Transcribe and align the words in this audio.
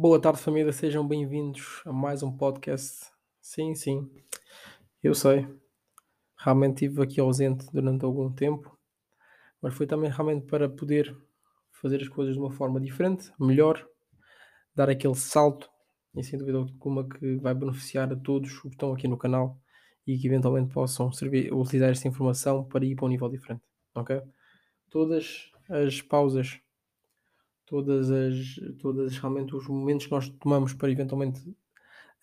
Boa 0.00 0.18
tarde, 0.18 0.40
família. 0.40 0.72
Sejam 0.72 1.06
bem-vindos 1.06 1.82
a 1.84 1.92
mais 1.92 2.22
um 2.22 2.34
podcast. 2.34 3.10
Sim, 3.38 3.74
sim, 3.74 4.10
eu 5.02 5.14
sei. 5.14 5.46
Realmente 6.38 6.86
estive 6.86 7.02
aqui 7.02 7.20
ausente 7.20 7.66
durante 7.70 8.02
algum 8.02 8.32
tempo, 8.32 8.78
mas 9.60 9.74
foi 9.74 9.86
também 9.86 10.10
realmente 10.10 10.46
para 10.46 10.70
poder 10.70 11.14
fazer 11.70 12.00
as 12.00 12.08
coisas 12.08 12.32
de 12.32 12.40
uma 12.40 12.50
forma 12.50 12.80
diferente, 12.80 13.30
melhor, 13.38 13.86
dar 14.74 14.88
aquele 14.88 15.14
salto 15.14 15.68
e 16.16 16.24
sem 16.24 16.38
dúvida 16.38 16.56
alguma 16.56 17.06
que 17.06 17.36
vai 17.36 17.52
beneficiar 17.52 18.10
a 18.10 18.16
todos 18.16 18.50
os 18.50 18.62
que 18.62 18.68
estão 18.68 18.94
aqui 18.94 19.06
no 19.06 19.18
canal 19.18 19.60
e 20.06 20.16
que 20.16 20.26
eventualmente 20.26 20.72
possam 20.72 21.12
servir, 21.12 21.52
utilizar 21.52 21.90
esta 21.90 22.08
informação 22.08 22.64
para 22.64 22.86
ir 22.86 22.96
para 22.96 23.04
um 23.04 23.10
nível 23.10 23.28
diferente, 23.28 23.62
ok? 23.94 24.22
Todas 24.88 25.52
as 25.68 26.00
pausas 26.00 26.58
todas 27.70 28.10
as, 28.10 28.36
todas 28.80 29.16
realmente 29.16 29.54
os 29.54 29.68
momentos 29.68 30.06
que 30.06 30.12
nós 30.12 30.28
tomamos 30.28 30.74
para 30.74 30.90
eventualmente 30.90 31.40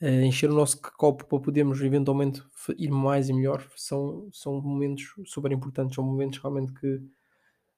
uh, 0.02 0.22
encher 0.26 0.52
o 0.52 0.54
nosso 0.54 0.80
copo 0.82 1.26
para 1.26 1.40
podermos 1.40 1.82
eventualmente 1.82 2.44
ir 2.78 2.92
mais 2.92 3.30
e 3.30 3.34
melhor 3.34 3.66
são, 3.78 4.30
são 4.34 4.62
momentos 4.62 5.06
super 5.26 5.50
importantes, 5.54 5.96
são 5.96 6.04
momentos 6.04 6.38
realmente 6.40 6.74
que 6.74 7.02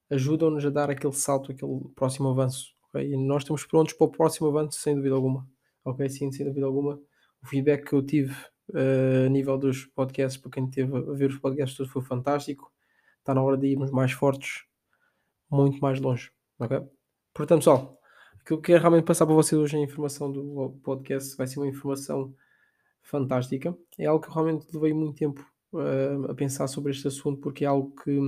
ajudam-nos 0.10 0.66
a 0.66 0.72
dar 0.72 0.90
aquele 0.90 1.14
salto, 1.14 1.52
aquele 1.52 1.80
próximo 1.96 2.30
avanço. 2.30 2.74
Okay? 2.90 3.14
E 3.14 3.16
nós 3.16 3.44
estamos 3.44 3.64
prontos 3.66 3.94
para 3.94 4.06
o 4.06 4.12
próximo 4.12 4.48
avanço, 4.48 4.80
sem 4.80 4.96
dúvida 4.96 5.14
alguma. 5.14 5.48
Ok? 5.86 6.10
Sim, 6.10 6.32
sem 6.32 6.48
dúvida 6.48 6.66
alguma. 6.66 7.00
O 7.44 7.48
feedback 7.48 7.86
que 7.88 7.94
eu 7.94 8.04
tive 8.04 8.34
uh, 8.72 9.28
a 9.28 9.30
nível 9.30 9.60
dos 9.60 9.86
podcasts, 9.86 10.42
para 10.42 10.50
quem 10.50 10.68
teve 10.68 10.98
a 10.98 11.14
ver 11.14 11.30
os 11.30 11.38
podcasts 11.38 11.78
todos, 11.78 11.92
foi 11.92 12.02
fantástico. 12.02 12.72
Está 13.20 13.36
na 13.36 13.44
hora 13.44 13.56
de 13.56 13.68
irmos 13.68 13.92
mais 13.92 14.12
fortes, 14.12 14.64
muito 15.52 15.80
mais 15.80 16.02
longe. 16.02 16.32
Ok? 16.58 16.99
Portanto, 17.40 17.60
pessoal, 17.60 17.98
aquilo 18.34 18.44
que 18.44 18.54
eu 18.54 18.62
quero 18.62 18.82
realmente 18.82 19.06
passar 19.06 19.26
para 19.26 19.34
vocês 19.34 19.58
hoje 19.58 19.78
a 19.78 19.80
informação 19.80 20.30
do 20.30 20.78
podcast 20.84 21.38
vai 21.38 21.48
ser 21.48 21.58
uma 21.60 21.70
informação 21.70 22.36
fantástica. 23.02 23.74
É 23.98 24.08
algo 24.08 24.22
que 24.22 24.30
eu 24.30 24.34
realmente 24.34 24.68
levei 24.74 24.92
muito 24.92 25.16
tempo 25.16 25.50
uh, 25.72 26.30
a 26.30 26.36
pensar 26.36 26.68
sobre 26.68 26.92
este 26.92 27.08
assunto, 27.08 27.40
porque 27.40 27.64
é 27.64 27.68
algo 27.70 27.96
que 27.96 28.20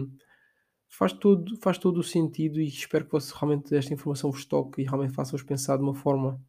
faz 0.87 1.11
todo, 1.11 1.57
faz 1.57 1.77
todo 1.77 1.97
o 1.97 2.03
sentido 2.03 2.61
e 2.61 2.67
espero 2.67 3.03
que 3.03 3.11
você, 3.11 3.33
realmente 3.37 3.75
esta 3.75 3.93
informação 3.93 4.31
vos 4.31 4.45
toque 4.45 4.81
e 4.81 4.85
realmente 4.85 5.13
faça-vos 5.13 5.43
pensar 5.43 5.75
de 5.75 5.83
uma 5.83 5.93
forma 5.93 6.41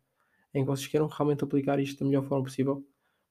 em 0.54 0.62
que 0.62 0.70
vocês 0.70 0.86
queiram 0.86 1.08
realmente 1.08 1.42
aplicar 1.42 1.80
isto 1.80 1.98
da 1.98 2.06
melhor 2.06 2.22
forma 2.28 2.44
possível. 2.44 2.86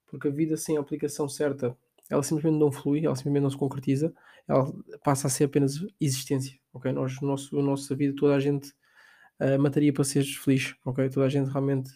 Porque 0.08 0.28
a 0.28 0.32
vida 0.32 0.58
sem 0.58 0.76
a 0.76 0.82
aplicação 0.82 1.30
certa, 1.30 1.74
ela 2.10 2.22
simplesmente 2.22 2.60
não 2.60 2.70
flui, 2.70 3.06
ela 3.06 3.16
simplesmente 3.16 3.44
não 3.44 3.50
se 3.50 3.58
concretiza, 3.58 4.14
ela 4.46 4.70
passa 5.06 5.28
a 5.28 5.30
ser 5.30 5.46
apenas 5.46 5.76
existência. 6.02 6.60
Ok? 6.74 6.92
Nós, 6.92 7.22
no 7.22 7.30
nosso, 7.30 7.56
na 7.56 7.62
nossa 7.62 7.96
vida, 7.96 8.14
toda 8.18 8.36
a 8.36 8.40
gente 8.42 8.74
mataria 9.58 9.92
para 9.92 10.04
seres 10.04 10.36
feliz, 10.36 10.76
ok? 10.86 11.10
Toda 11.10 11.26
a 11.26 11.30
gente 11.30 11.50
realmente, 11.50 11.92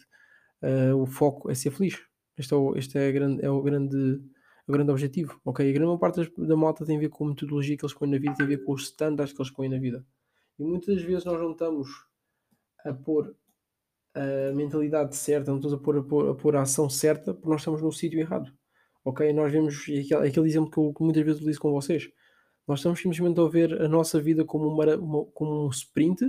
uh, 0.62 0.96
o 0.96 1.06
foco 1.06 1.50
é 1.50 1.54
ser 1.54 1.70
feliz. 1.70 1.98
Este 2.36 2.52
é 2.52 2.56
o, 2.56 2.76
este 2.76 2.98
é, 2.98 3.12
grande, 3.12 3.44
é 3.44 3.50
o, 3.50 3.62
grande, 3.62 4.20
o 4.66 4.72
grande 4.72 4.90
objetivo, 4.90 5.40
ok? 5.44 5.68
A 5.68 5.72
grande 5.72 5.98
parte 5.98 6.32
da 6.36 6.56
malta 6.56 6.84
tem 6.84 6.96
a 6.96 7.00
ver 7.00 7.08
com 7.08 7.24
a 7.24 7.28
metodologia 7.28 7.76
que 7.76 7.84
eles 7.84 7.94
põem 7.94 8.10
na 8.10 8.18
vida, 8.18 8.34
tem 8.34 8.44
a 8.44 8.48
ver 8.48 8.64
com 8.64 8.72
os 8.72 8.82
standards 8.82 9.32
que 9.32 9.40
eles 9.40 9.50
põem 9.50 9.68
na 9.68 9.78
vida. 9.78 10.04
E 10.58 10.64
muitas 10.64 11.00
vezes 11.02 11.24
nós 11.24 11.40
não 11.40 11.52
estamos 11.52 11.88
a 12.84 12.92
pôr 12.92 13.34
a 14.14 14.52
mentalidade 14.54 15.14
certa, 15.14 15.50
não 15.50 15.58
estamos 15.58 15.74
a 15.74 15.82
pôr 15.82 15.98
a, 15.98 16.02
pôr, 16.02 16.30
a, 16.30 16.34
pôr 16.34 16.56
a 16.56 16.62
ação 16.62 16.88
certa, 16.88 17.32
porque 17.34 17.48
nós 17.48 17.60
estamos 17.60 17.82
no 17.82 17.92
sítio 17.92 18.18
errado. 18.18 18.52
Ok? 19.04 19.32
Nós 19.32 19.52
vemos 19.52 19.82
aquele, 19.82 20.28
aquele 20.28 20.48
exemplo 20.48 20.70
que 20.70 20.78
eu 20.78 20.92
que 20.92 21.02
muitas 21.02 21.22
vezes 21.22 21.40
utilizo 21.40 21.60
com 21.60 21.70
vocês. 21.70 22.10
Nós 22.66 22.80
estamos 22.80 22.98
simplesmente 22.98 23.40
a 23.40 23.46
ver 23.46 23.80
a 23.80 23.88
nossa 23.88 24.20
vida 24.20 24.44
como, 24.44 24.68
uma, 24.68 24.96
uma, 24.96 25.24
como 25.26 25.66
um 25.66 25.70
sprint 25.70 26.24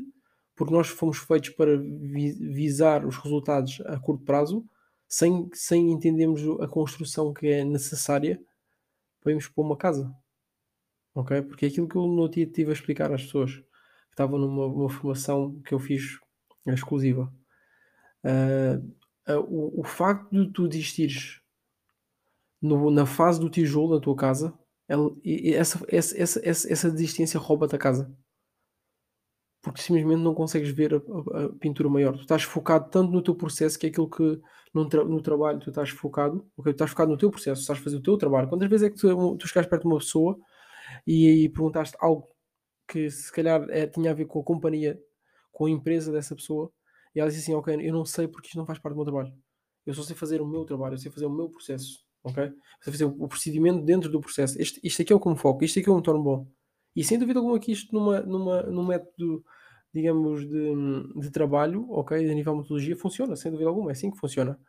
porque 0.58 0.73
nós 0.73 0.88
fomos 0.88 1.19
feitos 1.19 1.52
para 1.52 1.77
visar 1.77 3.05
os 3.05 3.16
resultados 3.16 3.80
a 3.86 4.00
curto 4.00 4.25
prazo, 4.25 4.66
sem, 5.08 5.47
sem 5.53 5.91
entendermos 5.91 6.41
a 6.59 6.68
construção 6.68 7.31
que 7.31 7.47
é 7.47 7.63
necessária 7.63 8.41
para 9.22 9.31
irmos 9.31 9.47
para 9.47 9.63
uma 9.63 9.78
casa. 9.78 10.12
Ok? 11.13 11.44
Porque 11.44 11.66
é 11.66 11.69
aquilo 11.69 11.88
que 11.88 11.96
eu 11.96 12.07
no 12.07 12.28
dia 12.28 12.44
estive 12.44 12.72
a 12.72 12.73
explicar 12.73 13.13
às 13.13 13.22
pessoas 13.22 13.53
que 13.53 13.63
estavam 14.12 14.40
numa 14.40 14.90
formação 14.90 15.62
que 15.62 15.75
eu 15.75 15.79
fiz 15.79 16.19
exclusiva. 16.66 17.31
Uh, 18.23 19.31
uh, 19.31 19.40
o, 19.47 19.81
o, 19.81 19.84
facto 19.84 20.31
de 20.31 20.51
tu 20.51 20.67
desistires 20.67 21.40
no, 22.59 22.90
na 22.90 23.06
fase 23.06 23.40
do 23.40 23.50
tijolo 23.50 23.96
da 23.96 24.03
tua 24.03 24.16
casa, 24.16 24.57
ela, 24.88 25.16
essa, 25.23 25.85
essa, 25.88 26.17
essa, 26.44 26.72
essa 26.73 26.91
desistência 26.91 27.40
rouba-te 27.40 27.75
a 27.75 27.79
casa 27.79 28.12
porque 29.67 29.81
simplesmente 29.81 30.22
não 30.22 30.33
consegues 30.33 30.69
ver 30.69 30.94
a, 30.94 30.97
a, 30.97 31.45
a, 31.45 31.50
pintura 31.50 31.89
maior. 31.89 32.16
Tu 32.16 32.22
estás 32.22 32.44
focado 32.44 32.89
tanto 32.89 33.11
no 33.11 33.22
teu 33.22 33.35
processo 33.35 33.78
que 33.78 33.88
é 33.88 33.89
aquilo 33.89 34.09
que 34.09 34.39
no, 34.73 34.88
tra 34.88 35.03
no 35.03 35.22
trabalho 35.22 35.59
tu 35.59 35.69
estás 35.69 35.89
focado, 35.89 36.47
okay? 36.57 36.73
tu 36.73 36.75
estás 36.75 36.91
focado 36.91 37.11
no 37.11 37.17
teu 37.17 37.29
processo, 37.29 37.61
estás 37.61 37.79
a 37.79 37.81
fazer 37.81 37.97
o 37.97 38.01
teu 38.01 38.17
trabalho. 38.17 38.47
Quantas 38.47 38.69
vezes 38.69 38.88
é 38.88 38.89
que 38.89 38.97
tu, 38.97 39.38
tu 39.38 39.47
chegaste 39.47 39.69
perto 39.69 39.83
de 39.83 39.88
uma 39.88 39.97
pessoa 40.00 40.38
e, 41.05 41.45
e 41.45 41.50
perguntaste 41.50 41.95
algo 42.00 42.28
que 42.88 43.09
se 43.11 43.31
calhar 43.31 43.66
é, 43.69 43.85
tinha 43.88 44.11
a 44.11 44.13
ver 44.13 44.25
com 44.25 44.39
a 44.39 44.44
companhia, 44.44 45.00
com 45.51 45.66
a 45.66 45.69
empresa 45.69 46.11
dessa 46.11 46.35
pessoa, 46.35 46.72
e 47.13 47.19
ela 47.19 47.29
disse 47.29 47.41
assim: 47.41 47.53
Ok, 47.53 47.75
eu 47.81 47.94
não 47.94 48.05
sei 48.05 48.28
porque 48.28 48.47
isto 48.47 48.57
não 48.57 48.66
faz 48.66 48.79
parte 48.79 48.94
do 48.94 48.97
meu 48.97 49.05
trabalho. 49.05 49.34
Eu 49.85 49.94
só 49.94 50.03
sei 50.03 50.16
fazer 50.16 50.41
o 50.41 50.47
meu 50.47 50.66
trabalho, 50.66 50.95
eu 50.95 50.97
sei 50.97 51.11
fazer 51.11 51.25
o 51.25 51.29
meu 51.29 51.49
processo. 51.49 52.05
Ok? 52.23 52.44
Eu 52.44 52.53
sei 52.81 52.94
fazer 52.94 53.05
o 53.05 53.28
procedimento 53.28 53.84
dentro 53.84 54.09
do 54.09 54.19
processo. 54.19 54.61
Este, 54.61 54.79
isto 54.84 55.01
aqui 55.01 55.13
é 55.13 55.16
o 55.16 55.19
que 55.19 55.29
me 55.29 55.38
foco, 55.38 55.63
isto 55.63 55.79
aqui 55.79 55.89
é 55.89 55.91
o 55.91 55.95
que 55.95 55.99
me 55.99 56.03
torna 56.03 56.22
bom. 56.22 56.47
E 56.95 57.03
sem 57.03 57.19
dúvida 57.19 57.39
alguma 57.39 57.59
que 57.59 57.72
isto 57.72 57.94
numa, 57.94 58.22
numa, 58.22 58.63
num 58.63 58.85
método 58.85 59.44
digamos, 59.97 60.47
de, 60.47 61.19
de 61.19 61.31
trabalho, 61.31 61.90
ok, 61.90 62.18
a 62.18 62.34
nível 62.35 62.53
de 62.53 62.59
metodologia, 62.59 62.96
funciona, 62.96 63.35
sem 63.35 63.52
dúvida 63.52 63.68
alguma, 63.68 63.90
é 63.90 63.94
assim 63.94 64.12
que 64.12 64.18
funciona. 64.18 64.59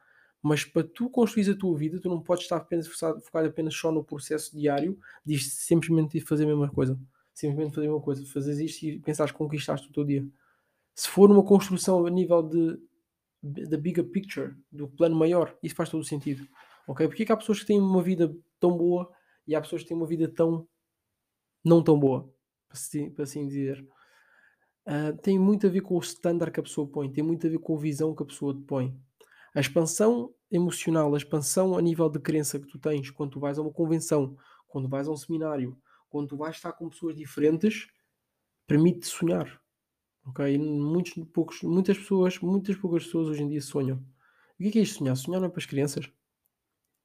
Mas 0.43 0.65
para 0.65 0.83
tu 0.83 1.11
construir 1.11 1.51
a 1.51 1.57
tua 1.57 1.77
vida, 1.77 2.01
tu 2.01 2.09
não 2.09 2.23
podes 2.23 2.45
estar 2.45 2.57
apenas 2.57 2.87
focado 2.87 3.49
apenas 3.49 3.75
só 3.75 3.93
no 3.93 4.05
processo 4.05 4.57
diário 4.57 4.99
de 5.25 5.39
simplesmente 5.39 6.21
fazer 6.21 6.45
a 6.45 6.47
mesma 6.47 6.71
coisa. 6.71 6.99
Simplesmente 7.35 7.75
fazer 7.75 7.89
a 7.89 7.91
mesma 7.91 8.05
coisa. 8.05 8.25
Fazes 8.25 8.59
isto 8.59 8.85
e 8.85 9.01
pensares 9.01 9.33
que 9.33 9.39
conquistaste 9.39 9.89
o 9.89 9.93
teu 9.93 10.05
dia. 10.05 10.27
Se 10.95 11.09
for 11.09 11.31
uma 11.31 11.43
construção 11.45 12.07
a 12.07 12.11
nível 12.11 12.43
de 12.43 12.79
da 13.41 13.77
bigger 13.77 14.05
picture, 14.05 14.57
do 14.71 14.89
plano 14.89 15.15
maior, 15.15 15.57
isso 15.63 15.75
faz 15.75 15.89
todo 15.89 16.01
o 16.01 16.05
sentido. 16.05 16.47
Ok? 16.87 17.07
Porque 17.07 17.23
é 17.23 17.27
que 17.27 17.33
há 17.33 17.37
pessoas 17.37 17.61
que 17.61 17.67
têm 17.67 17.81
uma 17.81 18.03
vida 18.03 18.35
tão 18.59 18.77
boa 18.77 19.11
e 19.47 19.55
há 19.55 19.61
pessoas 19.61 19.83
que 19.83 19.89
têm 19.89 19.97
uma 19.97 20.07
vida 20.07 20.29
tão 20.29 20.67
não 21.65 21.83
tão 21.83 21.99
boa, 21.99 22.33
para 23.15 23.23
assim 23.23 23.47
dizer. 23.47 23.87
Uh, 24.89 25.15
tem 25.19 25.39
muito 25.39 25.67
a 25.67 25.71
ver 25.71 25.83
com 25.83 25.97
o 25.97 26.01
standard 26.01 26.51
que 26.51 26.61
a 26.61 26.63
pessoa 26.63 26.89
põe, 26.89 27.13
tem 27.13 27.23
muito 27.23 27.47
a 27.47 27.51
ver 27.51 27.59
com 27.59 27.77
a 27.77 27.79
visão 27.79 28.15
que 28.15 28.23
a 28.23 28.27
pessoa 28.27 28.55
te 28.55 28.63
põe. 28.63 28.99
A 29.55 29.61
expansão 29.61 30.33
emocional, 30.51 31.15
a 31.15 31.19
expansão 31.19 31.77
a 31.77 31.83
nível 31.83 32.09
de 32.09 32.19
crença 32.19 32.59
que 32.59 32.67
tu 32.67 32.79
tens 32.79 33.11
quando 33.11 33.33
tu 33.33 33.41
vais 33.41 33.59
a 33.59 33.63
uma 33.63 33.71
convenção, 33.71 34.35
quando 34.67 34.89
vais 34.89 35.07
a 35.07 35.11
um 35.11 35.17
seminário, 35.17 35.79
quando 36.09 36.29
tu 36.29 36.39
vais 36.39 36.57
estar 36.57 36.73
com 36.73 36.89
pessoas 36.89 37.15
diferentes, 37.15 37.87
permite 38.67 39.07
sonhar. 39.07 39.61
Ok? 40.25 40.57
Muitos, 40.57 41.13
poucos, 41.35 41.63
muitas 41.63 41.99
pessoas, 41.99 42.39
muitas 42.39 42.75
poucas 42.77 43.05
pessoas 43.05 43.29
hoje 43.29 43.43
em 43.43 43.49
dia 43.49 43.61
sonham. 43.61 43.99
O 43.99 44.63
que 44.63 44.69
é, 44.69 44.71
que 44.71 44.79
é 44.79 44.83
isto 44.83 44.99
sonhar? 44.99 45.17
Sonhar 45.17 45.39
não 45.39 45.49
é 45.49 45.51
para 45.51 45.59
as 45.59 45.67
crianças? 45.67 46.11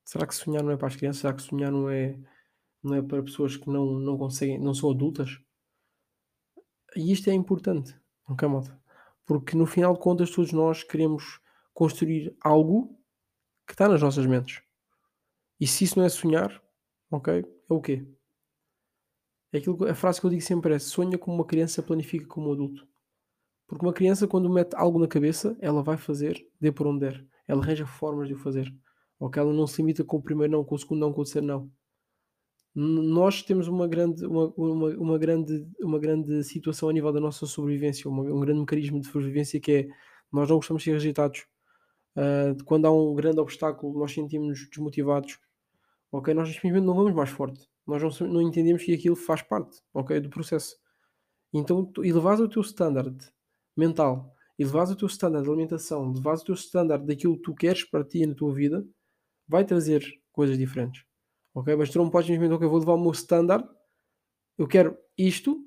Será 0.06 0.26
que 0.26 0.36
sonhar 0.36 0.64
não 0.64 0.72
é 0.72 0.78
para 0.78 0.88
as 0.88 0.96
crianças? 0.96 1.20
Será 1.20 1.34
que 1.34 1.42
sonhar 1.42 1.72
não 1.72 1.90
é, 1.90 2.18
não 2.82 2.96
é 2.96 3.02
para 3.02 3.22
pessoas 3.24 3.58
que 3.58 3.70
não, 3.70 4.00
não 4.00 4.18
conseguem, 4.18 4.58
não 4.58 4.74
são 4.74 4.90
adultas? 4.90 5.38
E 6.96 7.12
isto 7.12 7.30
é 7.30 7.34
importante, 7.34 7.96
ok, 8.28 8.48
malta? 8.48 8.80
Porque 9.26 9.56
no 9.56 9.66
final 9.66 9.94
de 9.94 10.00
contas, 10.00 10.30
todos 10.30 10.52
nós 10.52 10.84
queremos 10.84 11.40
construir 11.74 12.36
algo 12.42 13.00
que 13.66 13.74
está 13.74 13.88
nas 13.88 14.02
nossas 14.02 14.26
mentes. 14.26 14.62
E 15.60 15.66
se 15.66 15.86
isso 15.86 15.98
não 15.98 16.06
é 16.06 16.10
sonhar, 16.10 16.62
ok, 17.10 17.40
é 17.40 17.74
o 17.74 17.82
quê? 17.82 18.06
É 19.52 19.58
aquilo, 19.58 19.88
a 19.88 19.96
frase 19.96 20.20
que 20.20 20.26
eu 20.26 20.30
digo 20.30 20.42
sempre 20.42 20.76
é: 20.76 20.80
sonha 20.80 21.18
como 21.18 21.36
uma 21.36 21.46
criança, 21.46 21.82
planifica 21.82 22.28
como 22.28 22.50
um 22.50 22.54
adulto. 22.54 22.88
Porque 23.68 23.86
uma 23.86 23.94
criança, 23.94 24.28
quando 24.28 24.50
mete 24.50 24.76
algo 24.76 25.00
na 25.00 25.08
cabeça, 25.08 25.58
ela 25.60 25.82
vai 25.82 25.98
fazer, 25.98 26.46
dê 26.60 26.72
por 26.72 26.86
onde 26.86 27.02
der. 27.02 27.26
Ela 27.48 27.62
arranja 27.62 27.86
formas 27.86 28.28
de 28.28 28.34
o 28.34 28.38
fazer. 28.38 28.74
Ok? 29.20 29.42
Ela 29.42 29.54
não 29.54 29.66
se 29.66 29.82
limita 29.82 30.04
com 30.04 30.18
o 30.18 30.22
primeiro 30.22 30.52
não, 30.52 30.64
com 30.64 30.76
o 30.76 30.78
segundo 30.78 31.00
não, 31.00 31.14
com 31.14 31.22
o 31.22 31.24
terceiro 31.24 31.48
não 31.48 31.72
nós 32.76 33.44
temos 33.44 33.68
uma 33.68 33.88
grande, 33.88 34.26
uma, 34.26 34.48
uma, 34.58 34.90
uma, 34.98 35.18
grande, 35.18 35.68
uma 35.80 36.00
grande 36.00 36.44
situação 36.44 36.90
a 36.90 36.94
nível 36.94 37.12
da 37.12 37.20
nossa 37.20 37.46
sobrevivência, 37.46 38.10
uma, 38.10 38.24
um 38.24 38.40
grande 38.40 38.62
mecanismo 38.62 39.00
de 39.00 39.08
sobrevivência 39.08 39.60
que 39.60 39.72
é 39.72 39.88
nós 40.32 40.50
não 40.50 40.56
gostamos 40.56 40.82
de 40.82 40.90
ser 40.90 40.94
rejeitados. 40.94 41.46
Uh, 42.16 42.64
quando 42.66 42.86
há 42.86 42.92
um 42.92 43.14
grande 43.14 43.40
obstáculo, 43.40 43.98
nós 44.00 44.12
sentimos 44.12 44.68
desmotivados. 44.68 45.40
Ok, 46.12 46.34
nós 46.34 46.50
simplesmente 46.50 46.86
não 46.86 46.96
vamos 46.96 47.14
mais 47.14 47.30
forte. 47.30 47.68
Nós 47.86 48.02
não, 48.02 48.28
não 48.28 48.42
entendemos 48.42 48.84
que 48.84 48.94
aquilo 48.94 49.16
faz 49.16 49.44
parte, 49.44 49.82
ok, 49.94 50.20
do 50.20 50.30
processo. 50.30 50.76
Então, 51.54 51.86
tu 51.86 52.04
elevares 52.04 52.40
o 52.40 52.50
teu 52.50 52.64
standard 52.64 53.16
mental, 53.78 54.34
elevares 54.58 54.92
o 54.92 54.96
teu 54.96 55.08
standard 55.08 55.44
de 55.44 55.50
alimentação, 55.52 56.12
elevares 56.12 56.42
o 56.42 56.46
teu 56.46 56.56
standard 56.56 57.06
daquilo 57.06 57.36
que 57.36 57.44
tu 57.44 57.54
queres 57.54 57.84
para 57.84 58.04
ti 58.04 58.26
na 58.26 58.34
tua 58.34 58.54
vida, 58.54 58.84
vai 59.48 59.64
trazer 59.64 60.04
coisas 60.32 60.58
diferentes. 60.58 61.04
Ok? 61.54 61.76
Mas 61.76 61.90
tu 61.90 62.00
não 62.00 62.10
podes 62.10 62.28
simplesmente, 62.28 62.56
ok, 62.56 62.68
vou 62.68 62.80
levar 62.80 62.94
o 62.94 63.02
meu 63.02 63.12
standard, 63.12 63.68
eu 64.58 64.68
quero 64.68 64.98
isto, 65.18 65.64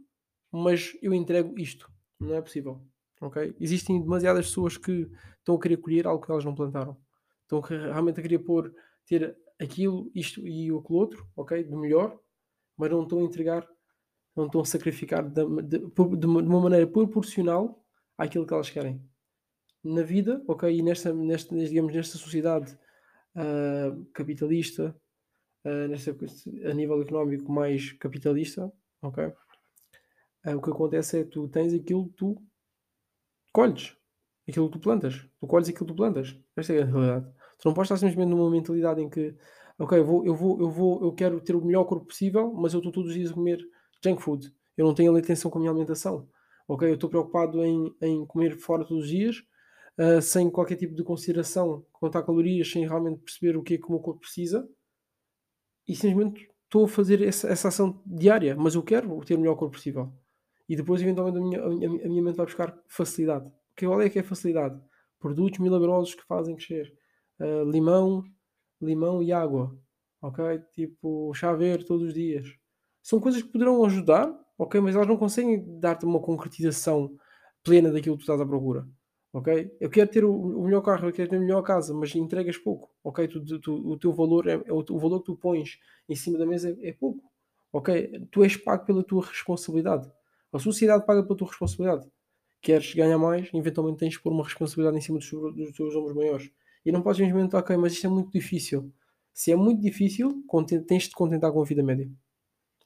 mas 0.51 0.97
eu 1.03 1.13
entrego 1.13 1.59
isto. 1.59 1.91
Não 2.19 2.35
é 2.35 2.43
possível. 2.43 2.81
ok? 3.21 3.55
Existem 3.61 4.01
demasiadas 4.01 4.47
pessoas 4.47 4.77
que 4.77 5.11
estão 5.39 5.57
a 5.57 5.61
querer 5.61 5.77
colher 5.79 6.07
algo 6.07 6.25
que 6.25 6.31
elas 6.31 6.45
não 6.45 6.55
plantaram. 6.55 6.97
Estão 7.43 7.61
realmente 7.61 8.19
a 8.19 8.23
querer 8.23 8.41
pôr, 8.41 8.75
ter 9.07 9.37
aquilo, 9.61 10.11
isto 10.15 10.47
e 10.47 10.65
aquilo 10.65 10.85
outro, 10.89 11.29
ok? 11.37 11.63
Do 11.65 11.79
melhor, 11.79 12.19
mas 12.77 12.91
não 12.91 13.03
estão 13.03 13.21
a 13.21 13.23
entregar, 13.23 13.67
não 14.35 14.47
estão 14.47 14.61
a 14.61 14.65
sacrificar 14.65 15.29
de, 15.29 15.45
de 15.63 15.79
de 15.79 16.27
uma 16.27 16.61
maneira 16.61 16.87
proporcional 16.87 17.85
àquilo 18.19 18.47
que 18.47 18.55
elas 18.55 18.71
querem. 18.71 19.03
Na 19.83 20.03
vida, 20.03 20.43
ok? 20.49 20.69
E 20.69 20.83
nesta, 20.83 21.13
nesta 21.13 21.55
digamos, 21.55 21.95
nesta 21.95 22.19
sociedade 22.19 22.77
ah, 23.35 23.97
capitalista, 24.13 24.95
ah, 25.67 25.89
nesta, 25.89 26.17
a 26.71 26.73
nível 26.73 27.03
económico 27.03 27.51
mais 27.51 27.93
capitalista, 27.95 28.73
ok? 29.03 29.33
Ah, 30.45 30.55
o 30.55 30.63
que 30.63 30.71
acontece 30.71 31.19
é 31.19 31.25
que 31.25 31.31
tu 31.31 31.49
tens 31.49 31.75
aquilo 31.75 32.07
que 32.09 32.15
tu 32.15 32.43
colhes, 33.53 33.97
aquilo 34.49 34.69
que 34.69 34.79
tu 34.79 34.81
plantas, 34.81 35.29
tu 35.41 35.47
colhes 35.49 35.69
aquilo 35.69 35.87
que 35.87 35.93
tu 35.93 35.97
plantas. 35.97 36.39
Esta 36.55 36.73
é 36.73 36.83
a 36.83 36.85
realidade. 36.85 37.27
Tu 37.59 37.67
não 37.67 37.75
podes 37.75 37.91
estar 37.91 37.97
simplesmente 37.97 38.29
numa 38.29 38.49
mentalidade 38.49 39.03
em 39.03 39.11
que, 39.11 39.35
ok, 39.77 39.99
eu 39.99 40.05
vou, 40.05 40.25
eu 40.25 40.37
vou, 40.37 40.61
eu 40.61 40.71
vou, 40.71 41.05
eu 41.05 41.13
quero 41.13 41.41
ter 41.41 41.57
o 41.57 41.65
melhor 41.65 41.85
corpo 41.85 42.07
possível, 42.07 42.55
mas 42.55 42.73
eu 42.73 42.79
estou 42.79 42.93
todos 42.93 43.11
os 43.11 43.17
dias 43.17 43.33
a 43.33 43.35
comer 43.35 43.59
junk 44.05 44.23
food. 44.23 44.55
Eu 44.77 44.87
não 44.87 44.95
tenho 44.95 45.17
atenção 45.17 45.51
com 45.51 45.59
a 45.59 45.61
minha 45.63 45.71
alimentação. 45.73 46.29
Ok, 46.69 46.89
eu 46.89 46.95
estou 46.95 47.11
preocupado 47.11 47.65
em, 47.65 47.93
em 48.01 48.25
comer 48.25 48.57
fora 48.57 48.85
todos 48.85 49.05
os 49.05 49.11
dias, 49.11 49.43
ah, 49.99 50.21
sem 50.21 50.49
qualquer 50.49 50.77
tipo 50.77 50.95
de 50.95 51.03
consideração 51.03 51.85
a 52.01 52.23
calorias, 52.23 52.71
sem 52.71 52.87
realmente 52.87 53.21
perceber 53.21 53.57
o 53.57 53.65
que 53.65 53.75
é 53.75 53.79
que 53.79 53.87
o 53.87 53.91
meu 53.91 54.01
corpo 54.01 54.21
precisa 54.21 54.69
e 55.87 55.95
simplesmente 55.95 56.49
estou 56.65 56.85
a 56.85 56.89
fazer 56.89 57.23
essa, 57.23 57.49
essa 57.49 57.69
ação 57.69 58.03
diária, 58.05 58.57
mas 58.57 58.75
eu 58.75 58.83
quero 58.83 59.21
ter 59.25 59.35
o 59.35 59.39
melhor 59.39 59.57
corpo 59.57 59.77
possível. 59.77 60.13
E 60.69 60.75
depois, 60.77 61.01
eventualmente, 61.01 61.39
a 61.39 61.41
minha, 61.41 61.63
a 61.63 61.69
minha, 61.69 61.89
a 62.07 62.09
minha 62.09 62.23
mente 62.23 62.37
vai 62.37 62.47
buscar 62.47 62.77
facilidade. 62.89 63.51
Que 63.77 63.87
qual 63.87 64.01
é 64.01 64.11
que 64.11 64.19
é 64.19 64.23
facilidade? 64.23 64.81
Produtos 65.21 65.61
milagrosos 65.61 66.15
que 66.15 66.25
fazem 66.25 66.57
crescer. 66.57 66.93
Ah, 67.39 67.63
limão, 67.67 68.25
limão 68.81 69.23
e 69.23 69.33
água. 69.33 69.77
Ok? 70.21 70.45
Tipo, 70.73 71.33
chá 71.35 71.53
verde 71.53 71.87
todos 71.87 72.09
os 72.09 72.15
dias. 72.15 72.49
São 73.03 73.21
coisas 73.21 73.43
que 73.43 73.49
poderão 73.49 73.85
ajudar, 73.85 74.33
ok? 74.59 74.81
Mas 74.81 74.97
elas 74.97 75.07
não 75.07 75.17
conseguem 75.17 75.79
dar-te 75.79 76.05
uma 76.05 76.21
concretização 76.21 77.15
plena 77.63 77.93
daquilo 77.93 78.17
que 78.17 78.21
tu 78.21 78.23
estás 78.23 78.41
à 78.41 78.47
procura. 78.47 78.89
Ok? 79.37 79.49
Eu 79.81 79.91
quero 79.91 80.11
ter 80.11 80.25
o, 80.25 80.33
o 80.35 80.65
melhor 80.65 80.81
carro, 80.83 81.09
eu 81.09 81.13
quero 81.13 81.29
ter 81.29 81.37
a 81.37 81.41
melhor 81.41 81.63
casa, 81.63 81.93
mas 81.95 82.15
entregas 82.15 82.57
pouco. 82.57 82.91
Ok? 83.05 83.29
Tu, 83.29 83.61
tu- 83.61 83.89
o 83.91 83.99
teu 83.99 84.13
valor, 84.15 84.47
é, 84.49 84.55
é 84.55 84.73
o, 84.73 84.79
o 84.91 84.99
valor 84.99 85.21
que 85.21 85.27
tu 85.27 85.37
pões 85.37 85.79
em 86.09 86.15
cima 86.17 86.39
da 86.39 86.47
mesa 86.47 86.71
é, 86.81 86.89
é 86.89 86.93
pouco. 86.93 87.23
Ok? 87.73 88.27
Tu 88.31 88.45
és 88.45 88.57
pago 88.57 88.87
pela 88.87 89.05
tua 89.05 89.25
responsabilidade. 89.27 90.11
A 90.53 90.59
sociedade 90.59 91.05
paga 91.05 91.23
pela 91.23 91.37
tua 91.37 91.49
responsabilidade. 91.49 92.09
Queres 92.63 92.95
ganhar 92.95 93.19
mais, 93.19 93.51
eventualmente 93.55 93.99
tens 93.99 94.15
de 94.15 94.21
pôr 94.23 94.33
uma 94.33 94.45
responsabilidade 94.45 94.97
em 94.99 95.01
cima 95.03 95.19
dos, 95.19 95.31
dos 95.31 95.73
teus 95.73 95.95
ombros 95.95 96.17
maiores. 96.17 96.51
E 96.85 96.91
não 96.93 97.03
podes 97.03 97.19
simplesmente, 97.25 97.55
ok, 97.57 97.77
mas 97.77 97.93
isto 97.93 98.07
é 98.07 98.11
muito 98.11 98.31
difícil. 98.33 98.93
Se 99.35 99.53
é 99.53 99.57
muito 99.57 99.83
difícil, 99.83 100.43
tens 100.87 101.05
de 101.05 101.09
te 101.11 101.15
contentar 101.15 101.53
com 101.53 101.61
a 101.61 101.65
vida 101.65 101.83
média. 101.83 102.11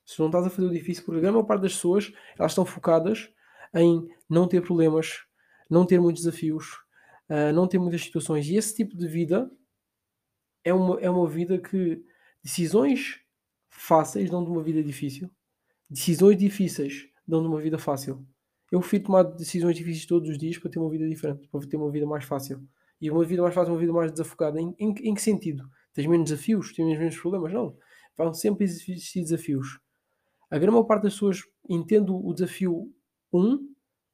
Se 0.04 0.18
não 0.20 0.26
estás 0.26 0.46
a 0.46 0.50
fazer 0.50 0.68
o 0.68 0.72
difícil, 0.72 1.04
porque 1.04 1.18
a 1.26 1.30
grande 1.30 1.46
parte 1.46 1.62
das 1.62 1.74
pessoas 1.74 2.12
elas 2.38 2.52
estão 2.52 2.66
focadas 2.66 3.30
em 3.74 4.08
não 4.28 4.48
ter 4.48 4.60
problemas, 4.62 5.24
não 5.70 5.86
ter 5.86 6.00
muitos 6.00 6.24
desafios, 6.24 6.66
ah, 7.28 7.52
não 7.52 7.68
ter 7.68 7.78
muitas 7.78 8.02
situações. 8.02 8.46
E 8.48 8.56
esse 8.56 8.74
tipo 8.74 8.96
de 8.96 9.06
vida 9.06 9.50
é 10.64 10.74
uma, 10.74 11.00
é 11.00 11.08
uma 11.08 11.28
vida 11.28 11.58
que 11.58 12.04
decisões 12.42 13.20
fáceis 13.68 14.28
dão 14.28 14.44
de 14.44 14.50
uma 14.50 14.62
vida 14.62 14.82
difícil, 14.82 15.30
decisões 15.88 16.36
difíceis 16.36 17.08
dão 17.26 17.40
de 17.40 17.48
uma 17.48 17.60
vida 17.60 17.78
fácil. 17.78 18.26
Eu 18.70 18.82
fui 18.82 19.00
tomar 19.00 19.22
decisões 19.22 19.76
difíceis 19.76 20.06
todos 20.06 20.28
os 20.28 20.38
dias 20.38 20.58
para 20.58 20.70
ter 20.70 20.78
uma 20.78 20.90
vida 20.90 21.08
diferente, 21.08 21.48
para 21.48 21.60
ter 21.66 21.76
uma 21.76 21.90
vida 21.90 22.06
mais 22.06 22.24
fácil. 22.24 22.62
E 23.00 23.10
uma 23.10 23.24
vida 23.24 23.42
mais 23.42 23.54
fácil, 23.54 23.72
uma 23.72 23.80
vida 23.80 23.92
mais 23.92 24.12
desafogada. 24.12 24.60
Em, 24.60 24.74
em, 24.78 24.90
em 24.90 25.14
que 25.14 25.22
sentido? 25.22 25.68
Tens 25.92 26.06
menos 26.06 26.30
desafios? 26.30 26.72
Tens 26.72 26.98
menos 26.98 27.18
problemas? 27.18 27.52
Não. 27.52 27.76
Vão 28.16 28.34
sempre 28.34 28.64
existir 28.64 29.22
desafios. 29.22 29.80
A 30.50 30.58
grande 30.58 30.72
maior 30.72 30.84
parte 30.84 31.04
das 31.04 31.14
pessoas 31.14 31.42
entende 31.68 32.10
o 32.10 32.32
desafio 32.32 32.92
1 33.32 33.69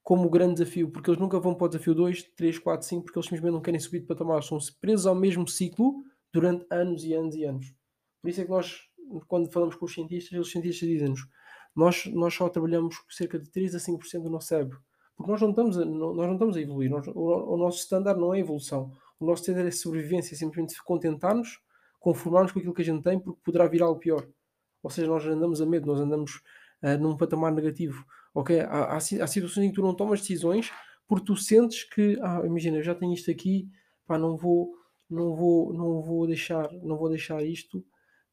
como 0.06 0.28
o 0.28 0.30
grande 0.30 0.54
desafio, 0.54 0.88
porque 0.88 1.10
eles 1.10 1.20
nunca 1.20 1.40
vão 1.40 1.52
para 1.52 1.64
o 1.64 1.68
desafio 1.68 1.92
2, 1.92 2.22
3, 2.36 2.60
4, 2.60 2.86
5, 2.86 3.02
porque 3.02 3.18
eles 3.18 3.26
simplesmente 3.26 3.54
não 3.54 3.60
querem 3.60 3.80
subir 3.80 3.98
de 3.98 4.06
patamar, 4.06 4.40
são 4.40 4.56
presos 4.80 5.04
ao 5.04 5.16
mesmo 5.16 5.48
ciclo 5.48 6.04
durante 6.32 6.64
anos 6.70 7.02
e 7.02 7.12
anos 7.12 7.34
e 7.34 7.42
anos. 7.42 7.74
Por 8.22 8.30
isso 8.30 8.40
é 8.40 8.44
que 8.44 8.50
nós, 8.50 8.82
quando 9.26 9.50
falamos 9.50 9.74
com 9.74 9.84
os 9.84 9.92
cientistas, 9.92 10.38
os 10.38 10.52
cientistas 10.52 10.88
dizem-nos 10.88 11.26
nós, 11.74 12.06
nós 12.14 12.32
só 12.32 12.48
trabalhamos 12.48 12.94
cerca 13.10 13.36
de 13.36 13.50
3 13.50 13.74
a 13.74 13.78
5% 13.78 14.22
do 14.22 14.30
nosso 14.30 14.46
cérebro, 14.46 14.80
porque 15.16 15.32
nós 15.32 15.40
não 15.40 15.50
estamos 15.50 15.76
a, 15.76 15.84
nós 15.84 16.16
não 16.16 16.34
estamos 16.34 16.56
a 16.56 16.60
evoluir, 16.60 16.88
nós, 16.88 17.04
o, 17.08 17.54
o 17.54 17.56
nosso 17.56 17.78
standard 17.80 18.20
não 18.20 18.32
é 18.32 18.38
evolução, 18.38 18.92
o 19.18 19.26
nosso 19.26 19.42
standard 19.42 19.66
é 19.66 19.72
sobrevivência, 19.72 20.36
simplesmente 20.36 20.80
contentar-nos, 20.84 21.58
conformarmos 21.98 22.52
com 22.52 22.60
aquilo 22.60 22.74
que 22.74 22.82
a 22.82 22.84
gente 22.84 23.02
tem, 23.02 23.18
porque 23.18 23.40
poderá 23.42 23.66
vir 23.66 23.82
algo 23.82 23.98
pior. 23.98 24.24
Ou 24.84 24.88
seja, 24.88 25.08
nós 25.08 25.26
andamos 25.26 25.60
a 25.60 25.66
medo, 25.66 25.84
nós 25.84 25.98
andamos 25.98 26.40
uh, 26.80 26.96
num 26.96 27.16
patamar 27.16 27.52
negativo. 27.52 28.04
Ok? 28.36 28.60
Há, 28.60 28.66
há, 28.66 28.96
há, 28.96 29.00
situações 29.00 29.64
em 29.64 29.70
que 29.70 29.76
tu 29.76 29.82
não 29.82 29.94
tomas 29.94 30.20
decisões 30.20 30.70
porque 31.08 31.24
tu 31.24 31.36
sentes 31.36 31.84
que, 31.84 32.18
ah, 32.20 32.42
imagina, 32.44 32.76
eu 32.76 32.82
já 32.82 32.94
tenho 32.94 33.14
isto 33.14 33.30
aqui, 33.30 33.66
pá, 34.06 34.18
não 34.18 34.36
vou, 34.36 34.74
não 35.08 35.34
vou, 35.34 35.72
não 35.72 36.02
vou 36.02 36.26
deixar, 36.26 36.70
não 36.82 36.98
vou 36.98 37.08
deixar 37.08 37.42
isto 37.42 37.82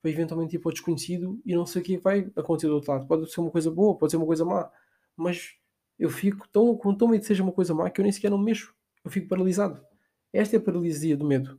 para 0.01 0.11
eventualmente 0.11 0.57
ir 0.57 0.59
para 0.59 0.71
o 0.71 0.73
desconhecido 0.73 1.39
e 1.45 1.55
não 1.55 1.65
sei 1.65 1.81
o 1.81 1.85
que 1.85 1.97
vai 1.97 2.29
acontecer 2.35 2.67
do 2.67 2.75
outro 2.75 2.91
lado. 2.91 3.07
Pode 3.07 3.31
ser 3.31 3.39
uma 3.39 3.49
coisa 3.49 3.71
boa, 3.71 3.97
pode 3.97 4.11
ser 4.11 4.17
uma 4.17 4.25
coisa 4.25 4.43
má, 4.43 4.69
mas 5.15 5.53
eu 5.97 6.09
fico 6.09 6.49
tão, 6.49 6.75
com 6.75 6.93
tão 6.93 7.07
medo 7.07 7.21
que 7.21 7.27
seja 7.27 7.41
uma 7.41 7.53
coisa 7.53 7.73
má 7.73 7.89
que 7.89 8.01
eu 8.01 8.03
nem 8.03 8.11
sequer 8.11 8.29
não 8.29 8.37
mexo. 8.37 8.75
Eu 9.05 9.09
fico 9.09 9.29
paralisado. 9.29 9.81
Esta 10.33 10.57
é 10.57 10.59
a 10.59 10.61
paralisia 10.61 11.15
do 11.15 11.25
medo. 11.25 11.57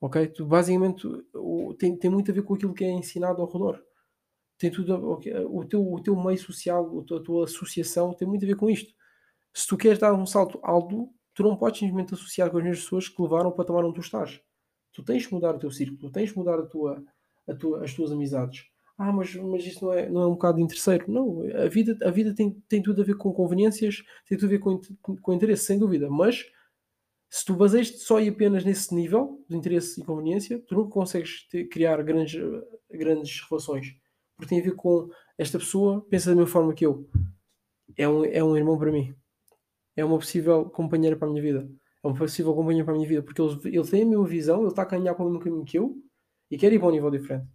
Ok? 0.00 0.26
Tu, 0.28 0.44
basicamente, 0.44 1.06
tem, 1.78 1.96
tem 1.96 2.10
muito 2.10 2.28
a 2.28 2.34
ver 2.34 2.42
com 2.42 2.54
aquilo 2.54 2.74
que 2.74 2.84
é 2.84 2.90
ensinado 2.90 3.40
ao 3.40 3.46
redor 3.48 3.80
tem 4.58 4.70
tudo 4.70 4.94
o 4.94 5.64
teu, 5.64 5.92
o 5.92 6.00
teu 6.00 6.16
meio 6.16 6.38
social, 6.38 7.00
a 7.00 7.20
tua 7.20 7.44
associação 7.44 8.14
tem 8.14 8.26
muito 8.26 8.44
a 8.44 8.48
ver 8.48 8.56
com 8.56 8.70
isto. 8.70 8.92
Se 9.52 9.66
tu 9.66 9.76
queres 9.76 9.98
dar 9.98 10.12
um 10.14 10.26
salto 10.26 10.58
alto, 10.62 11.10
tu 11.34 11.42
não 11.42 11.56
podes 11.56 11.80
simplesmente 11.80 12.14
associar 12.14 12.50
com 12.50 12.58
as 12.58 12.64
mesmas 12.64 12.84
pessoas 12.84 13.08
que 13.08 13.20
levaram 13.20 13.50
para 13.50 13.64
tomar 13.64 13.84
onde 13.84 13.94
tu 13.94 14.00
estás. 14.00 14.40
Tu 14.92 15.02
tens 15.02 15.26
que 15.26 15.34
mudar 15.34 15.54
o 15.54 15.58
teu 15.58 15.70
círculo, 15.70 16.10
tens 16.10 16.30
que 16.30 16.38
mudar 16.38 16.58
a 16.58 16.66
tua, 16.66 17.02
a 17.48 17.54
tua, 17.54 17.84
as 17.84 17.92
tuas 17.92 18.12
amizades. 18.12 18.64
Ah, 18.96 19.12
mas, 19.12 19.34
mas 19.34 19.66
isso 19.66 19.84
não 19.84 19.92
é, 19.92 20.08
não 20.08 20.22
é 20.22 20.26
um 20.26 20.32
bocado 20.32 20.60
interesseiro. 20.60 21.10
Não, 21.10 21.42
a 21.56 21.68
vida, 21.68 21.98
a 22.02 22.10
vida 22.10 22.32
tem, 22.32 22.52
tem 22.68 22.80
tudo 22.80 23.02
a 23.02 23.04
ver 23.04 23.16
com 23.16 23.32
conveniências, 23.32 24.04
tem 24.28 24.38
tudo 24.38 24.46
a 24.46 24.50
ver 24.50 24.60
com, 24.60 24.80
com 25.20 25.32
interesse, 25.32 25.64
sem 25.64 25.78
dúvida. 25.78 26.08
Mas 26.08 26.44
se 27.28 27.44
tu 27.44 27.54
baseias 27.56 28.02
só 28.02 28.20
e 28.20 28.28
apenas 28.28 28.64
nesse 28.64 28.94
nível 28.94 29.44
de 29.48 29.56
interesse 29.56 30.00
e 30.00 30.04
conveniência, 30.04 30.60
tu 30.60 30.76
nunca 30.76 30.90
consegues 30.90 31.48
ter, 31.48 31.64
criar 31.64 32.00
grandes, 32.04 32.40
grandes 32.88 33.40
relações 33.50 33.96
porque 34.36 34.48
tem 34.48 34.60
a 34.60 34.64
ver 34.64 34.74
com 34.74 35.08
esta 35.38 35.58
pessoa 35.58 36.04
pensa 36.08 36.30
da 36.30 36.36
mesma 36.36 36.50
forma 36.50 36.74
que 36.74 36.86
eu. 36.86 37.08
É 37.96 38.08
um, 38.08 38.24
é 38.24 38.42
um 38.42 38.56
irmão 38.56 38.78
para 38.78 38.90
mim. 38.90 39.14
É 39.96 40.04
uma 40.04 40.18
possível 40.18 40.68
companheira 40.70 41.16
para 41.16 41.28
a 41.28 41.30
minha 41.30 41.42
vida. 41.42 41.68
É 42.02 42.06
uma 42.06 42.16
possível 42.16 42.54
companheira 42.54 42.84
para 42.84 42.94
a 42.94 42.96
minha 42.96 43.08
vida, 43.08 43.22
porque 43.22 43.40
ele, 43.40 43.58
ele 43.64 43.88
tem 43.88 44.02
a 44.02 44.06
mesma 44.06 44.26
visão, 44.26 44.60
ele 44.60 44.68
está 44.68 44.82
a 44.82 44.86
caminhar 44.86 45.14
para 45.14 45.24
o 45.24 45.28
mesmo 45.28 45.42
caminho 45.42 45.64
que 45.64 45.78
eu 45.78 45.96
e 46.50 46.58
quer 46.58 46.72
ir 46.72 46.78
para 46.78 46.88
um 46.88 46.92
nível 46.92 47.10
diferente. 47.10 47.48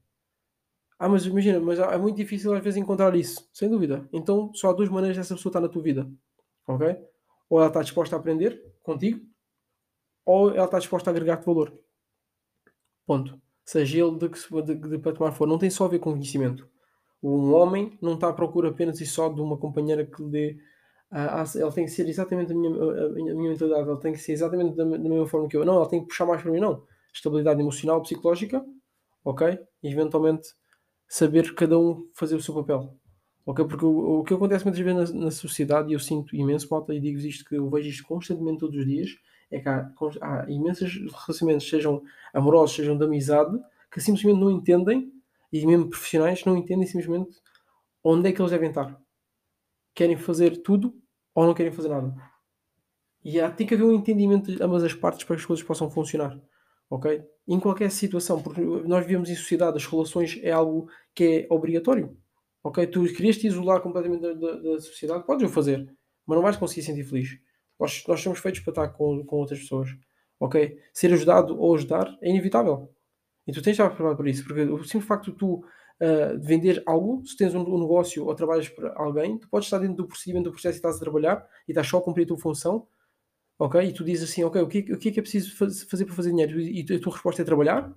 Ah, 0.98 1.08
mas 1.08 1.26
imagina, 1.26 1.60
mas 1.60 1.80
é 1.80 1.98
muito 1.98 2.18
difícil 2.18 2.54
às 2.54 2.62
vezes 2.62 2.78
encontrar 2.78 3.16
isso, 3.16 3.48
sem 3.54 3.70
dúvida. 3.70 4.08
Então 4.12 4.54
só 4.54 4.70
há 4.70 4.74
duas 4.74 4.90
maneiras 4.90 5.18
dessa 5.18 5.36
pessoa 5.36 5.52
estar 5.52 5.62
na 5.62 5.70
tua 5.70 5.82
vida, 5.82 6.10
ok? 6.68 6.98
Ou 7.50 7.60
ela 7.60 7.68
está 7.68 7.82
disposta 7.82 8.16
a 8.16 8.20
aprender 8.20 8.62
contigo, 8.84 9.26
ou 10.26 10.52
ela 10.52 10.66
está 10.66 10.78
disposta 10.80 11.10
a 11.10 11.12
agregar-te 11.12 11.46
valor. 11.46 11.74
Ponto 13.06 13.40
seja 13.70 14.04
ele 14.04 14.18
de 14.18 14.30
que 14.30 14.62
de, 14.64 14.76
de 14.76 14.98
patamar 14.98 15.32
for, 15.32 15.48
não 15.48 15.60
tem 15.60 15.70
só 15.70 15.86
a 15.86 15.88
ver 15.88 16.00
com 16.00 16.12
conhecimento. 16.12 16.68
Um 17.22 17.54
homem 17.54 17.96
não 18.02 18.16
está 18.16 18.30
à 18.30 18.34
procura 18.34 18.70
apenas 18.70 19.00
e 19.00 19.06
só 19.06 19.30
de 19.30 19.40
uma 19.40 19.58
companheira 19.58 20.04
que 20.04 20.24
lhe 20.24 20.30
dê. 20.30 20.58
Uh, 21.12 21.60
ele 21.60 21.72
tem 21.72 21.86
que 21.86 21.92
ser 21.92 22.08
exatamente 22.08 22.52
a 22.52 22.56
minha, 22.56 22.72
a, 22.72 23.06
a 23.06 23.10
minha 23.10 23.50
mentalidade, 23.52 23.88
ele 23.88 24.00
tem 24.00 24.14
que 24.14 24.20
ser 24.20 24.32
exatamente 24.32 24.76
da, 24.76 24.84
da, 24.84 24.98
mesma 24.98 25.28
forma 25.28 25.48
que 25.48 25.56
eu. 25.56 25.64
Não, 25.64 25.82
ele 25.82 25.90
tem 25.90 26.02
que 26.02 26.08
puxar 26.08 26.26
mais 26.26 26.42
para 26.42 26.52
mim, 26.52 26.60
não. 26.60 26.84
Estabilidade 27.14 27.62
emocional, 27.62 28.02
psicológica, 28.02 28.66
ok? 29.24 29.60
E 29.84 29.92
eventualmente 29.92 30.50
saber 31.08 31.54
cada 31.54 31.78
um 31.78 32.08
fazer 32.16 32.36
o 32.36 32.42
seu 32.42 32.56
papel. 32.56 32.96
Ok? 33.46 33.66
Porque 33.66 33.86
o, 33.86 34.20
o 34.20 34.24
que 34.24 34.34
acontece 34.34 34.66
muitas 34.66 34.84
vezes 34.84 35.14
na, 35.14 35.26
na 35.26 35.32
sociedade, 35.32 35.92
e 35.92 35.94
eu 35.94 36.00
sinto 36.00 36.36
imenso 36.36 36.68
falta, 36.68 36.92
e 36.92 37.00
digo 37.00 37.20
isto 37.20 37.46
que 37.46 37.56
eu 37.56 37.70
vejo 37.70 37.88
isto 37.88 38.04
constantemente 38.08 38.60
todos 38.62 38.80
os 38.80 38.86
dias, 38.86 39.12
é 39.52 39.60
que 39.60 39.68
há, 39.68 39.92
há 40.22 40.46
imensos 40.50 40.94
relacionamentos, 41.26 41.68
sejam 41.68 42.02
amorosos, 42.34 42.76
sejam 42.76 42.98
de 42.98 43.04
amizade, 43.04 43.58
que 43.92 44.00
simplesmente 44.00 44.40
não 44.40 44.52
entendem, 44.52 45.12
e 45.52 45.66
mesmo 45.66 45.90
profissionais 45.90 46.46
não 46.46 46.56
entendem 46.56 46.86
simplesmente 46.86 47.38
onde 48.04 48.30
é 48.30 48.32
que 48.32 48.42
eles 48.42 48.52
devem 48.52 48.70
estar. 48.70 49.00
Querem 49.94 50.18
fazer 50.18 50.62
tudo 50.62 50.96
ou 51.34 51.46
não 51.46 51.54
querem 51.54 51.72
fazer 51.72 51.90
nada. 51.90 52.16
E 53.24 53.40
há, 53.40 53.50
tem 53.52 53.68
que 53.68 53.74
haver 53.74 53.84
um 53.84 53.94
entendimento 53.94 54.56
de 54.56 54.64
ambas 54.64 54.84
as 54.84 54.94
partes 54.94 55.24
para 55.26 55.36
que 55.36 55.42
as 55.42 55.46
coisas 55.46 55.66
possam 55.66 55.90
funcionar. 55.90 56.40
Ok? 56.90 57.22
Em 57.48 57.60
qualquer 57.60 57.92
situação, 57.92 58.42
porque 58.42 58.62
nós 58.62 59.06
vivemos 59.06 59.30
em 59.30 59.36
sociedade, 59.36 59.78
as 59.78 59.86
relações 59.86 60.40
é 60.42 60.52
algo 60.52 60.90
que 61.14 61.48
é 61.50 61.54
obrigatório. 61.54 62.18
Ok? 62.64 62.86
Tu 62.88 63.04
querias 63.14 63.38
te 63.38 63.48
isolar 63.48 63.82
completamente 63.82 64.22
da, 64.22 64.34
da, 64.34 64.56
da 64.56 64.80
sociedade, 64.80 65.26
podes 65.26 65.50
o 65.50 65.54
fazer, 65.54 65.86
mas 66.26 66.36
não 66.36 66.44
vais 66.44 66.58
conseguir 66.58 66.84
sentir 66.84 67.04
feliz. 67.04 67.40
Nós, 67.80 68.04
nós 68.08 68.22
somos 68.22 68.40
feitos 68.40 68.62
para 68.62 68.72
estar 68.72 68.88
com, 68.90 69.24
com 69.26 69.38
outras 69.38 69.60
pessoas. 69.60 69.90
Ok? 70.40 70.80
Ser 70.94 71.14
ajudado 71.14 71.60
ou 71.60 71.76
ajudar 71.76 72.18
é 72.22 72.30
inevitável. 72.30 72.94
E 73.48 73.52
tu 73.52 73.62
tens 73.62 73.76
de 73.76 73.82
estar 73.82 73.90
preparado 73.90 74.18
para 74.18 74.30
isso, 74.30 74.44
porque 74.44 74.62
o 74.62 74.84
simples 74.84 75.08
facto 75.08 75.32
de 75.32 75.38
tu 75.38 75.56
uh, 75.56 76.40
vender 76.40 76.84
algo, 76.86 77.26
se 77.26 77.36
tens 77.36 77.56
um, 77.56 77.62
um, 77.62 77.80
negócio 77.80 78.26
ou 78.26 78.36
trabalhas 78.36 78.70
para 78.70 78.94
alguém, 78.96 79.38
tu 79.38 79.50
podes 79.50 79.68
estar 79.68 79.80
dentro 79.80 79.96
do 79.96 80.08
procedimento 80.08 80.46
do 80.46 80.52
processo 80.52 80.76
e 80.76 80.80
estás 80.80 80.98
a 80.98 81.00
trabalhar 81.00 81.48
e 81.68 81.72
estás 81.72 81.88
só 81.88 81.98
a 81.98 82.02
cumprir 82.02 82.24
a 82.24 82.28
tua 82.28 82.38
função, 82.38 82.88
ok? 83.58 83.82
E 83.82 83.94
tu 83.94 84.04
dizes 84.04 84.30
assim, 84.30 84.44
ok, 84.44 84.62
o 84.62 84.68
que, 84.68 84.80
o 84.94 84.98
que 84.98 85.10
é 85.10 85.12
que 85.12 85.20
é 85.20 85.24
preciso 85.24 85.56
fazer 85.58 86.06
para 86.06 86.16
fazer 86.16 86.30
dinheiro? 86.30 86.60
E 86.60 86.82
a 86.82 87.00
tua 87.00 87.14
resposta 87.14 87.42
é 87.42 87.46
trabalhar? 87.46 87.94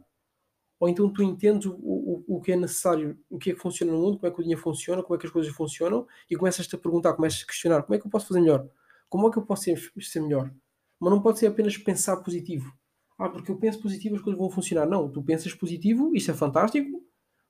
Ou 0.81 0.89
então 0.89 1.09
tu 1.13 1.23
entendes 1.23 1.67
o, 1.67 1.75
o, 1.75 2.25
o 2.27 2.41
que 2.41 2.53
é 2.53 2.57
necessário, 2.57 3.17
o 3.31 3.39
que 3.39 3.51
é 3.51 3.55
que 3.55 3.61
funciona 3.61 3.93
no 3.93 3.99
mundo, 3.99 4.19
como 4.19 4.33
é 4.33 4.35
que 4.35 4.41
o 4.41 4.43
dinheiro 4.43 4.61
funciona, 4.61 5.03
como 5.03 5.15
é 5.15 5.19
que 5.19 5.27
as 5.27 5.33
coisas 5.33 5.53
funcionam, 5.53 6.07
e 6.29 6.35
começas-te 6.35 6.75
a 6.75 6.79
perguntar, 6.79 7.13
começas 7.13 7.43
a 7.43 7.47
questionar, 7.47 7.83
como 7.83 7.95
é 7.95 8.01
que 8.01 8.07
eu 8.07 8.11
posso 8.11 8.27
fazer 8.27 8.41
melhor? 8.41 8.67
Como 9.13 9.29
é 9.29 9.31
que 9.31 9.37
eu 9.37 9.43
posso 9.45 9.65
ser, 9.65 9.93
ser 10.01 10.21
melhor? 10.21 10.51
Mas 10.99 11.13
não 11.13 11.21
pode 11.21 11.39
ser 11.39 11.47
apenas 11.47 11.77
pensar 11.77 12.17
positivo. 12.17 12.73
Ah, 13.19 13.29
porque 13.29 13.51
eu 13.51 13.59
penso 13.59 13.79
positivo, 13.79 14.17
as 14.17 14.23
coisas 14.23 14.39
vão 14.41 14.49
funcionar. 14.49 14.87
Não, 14.87 15.07
tu 15.07 15.23
pensas 15.23 15.53
positivo, 15.53 16.17
isso 16.17 16.31
é 16.31 16.35
fantástico, 16.35 16.99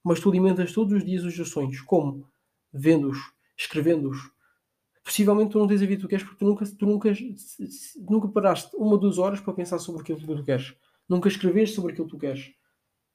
mas 0.03 0.19
tu 0.19 0.29
alimentas 0.29 0.73
todos 0.73 0.93
os 0.93 1.05
dias 1.05 1.23
os 1.23 1.37
teus 1.37 1.51
sonhos. 1.51 1.81
Como? 1.83 2.29
Vendo-os, 2.73 3.17
escrevendo-os. 3.57 4.19
Possivelmente 5.05 5.53
tu 5.53 5.61
não 5.61 5.69
tens 5.69 5.81
a 5.81 5.87
vida 5.87 5.99
que 5.99 6.03
tu 6.03 6.09
queres 6.09 6.25
porque 6.25 6.41
tu 6.41 6.45
nunca, 6.45 6.67
tu 6.67 6.85
nunca, 6.85 7.13
nunca 8.11 8.27
paraste 8.27 8.75
uma 8.77 8.99
duas 8.99 9.19
horas 9.19 9.41
para 9.41 9.55
pensar 9.55 9.79
sobre 9.79 10.01
aquilo 10.03 10.19
que 10.19 10.27
tu 10.27 10.43
queres. 10.43 10.75
Nunca 11.09 11.29
escreveste 11.29 11.77
sobre 11.77 11.93
aquilo 11.93 12.09
que 12.09 12.15
tu 12.17 12.19
queres. 12.19 12.51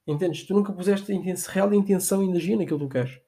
Entendes? 0.07 0.45
Tu 0.45 0.53
nunca 0.53 0.71
puseste 0.71 1.11
real 1.49 1.73
intenção 1.73 2.23
e 2.23 2.29
energia 2.29 2.55
naquilo 2.55 2.79
que 2.79 2.85
tu 2.85 2.91
queres. 2.91 3.19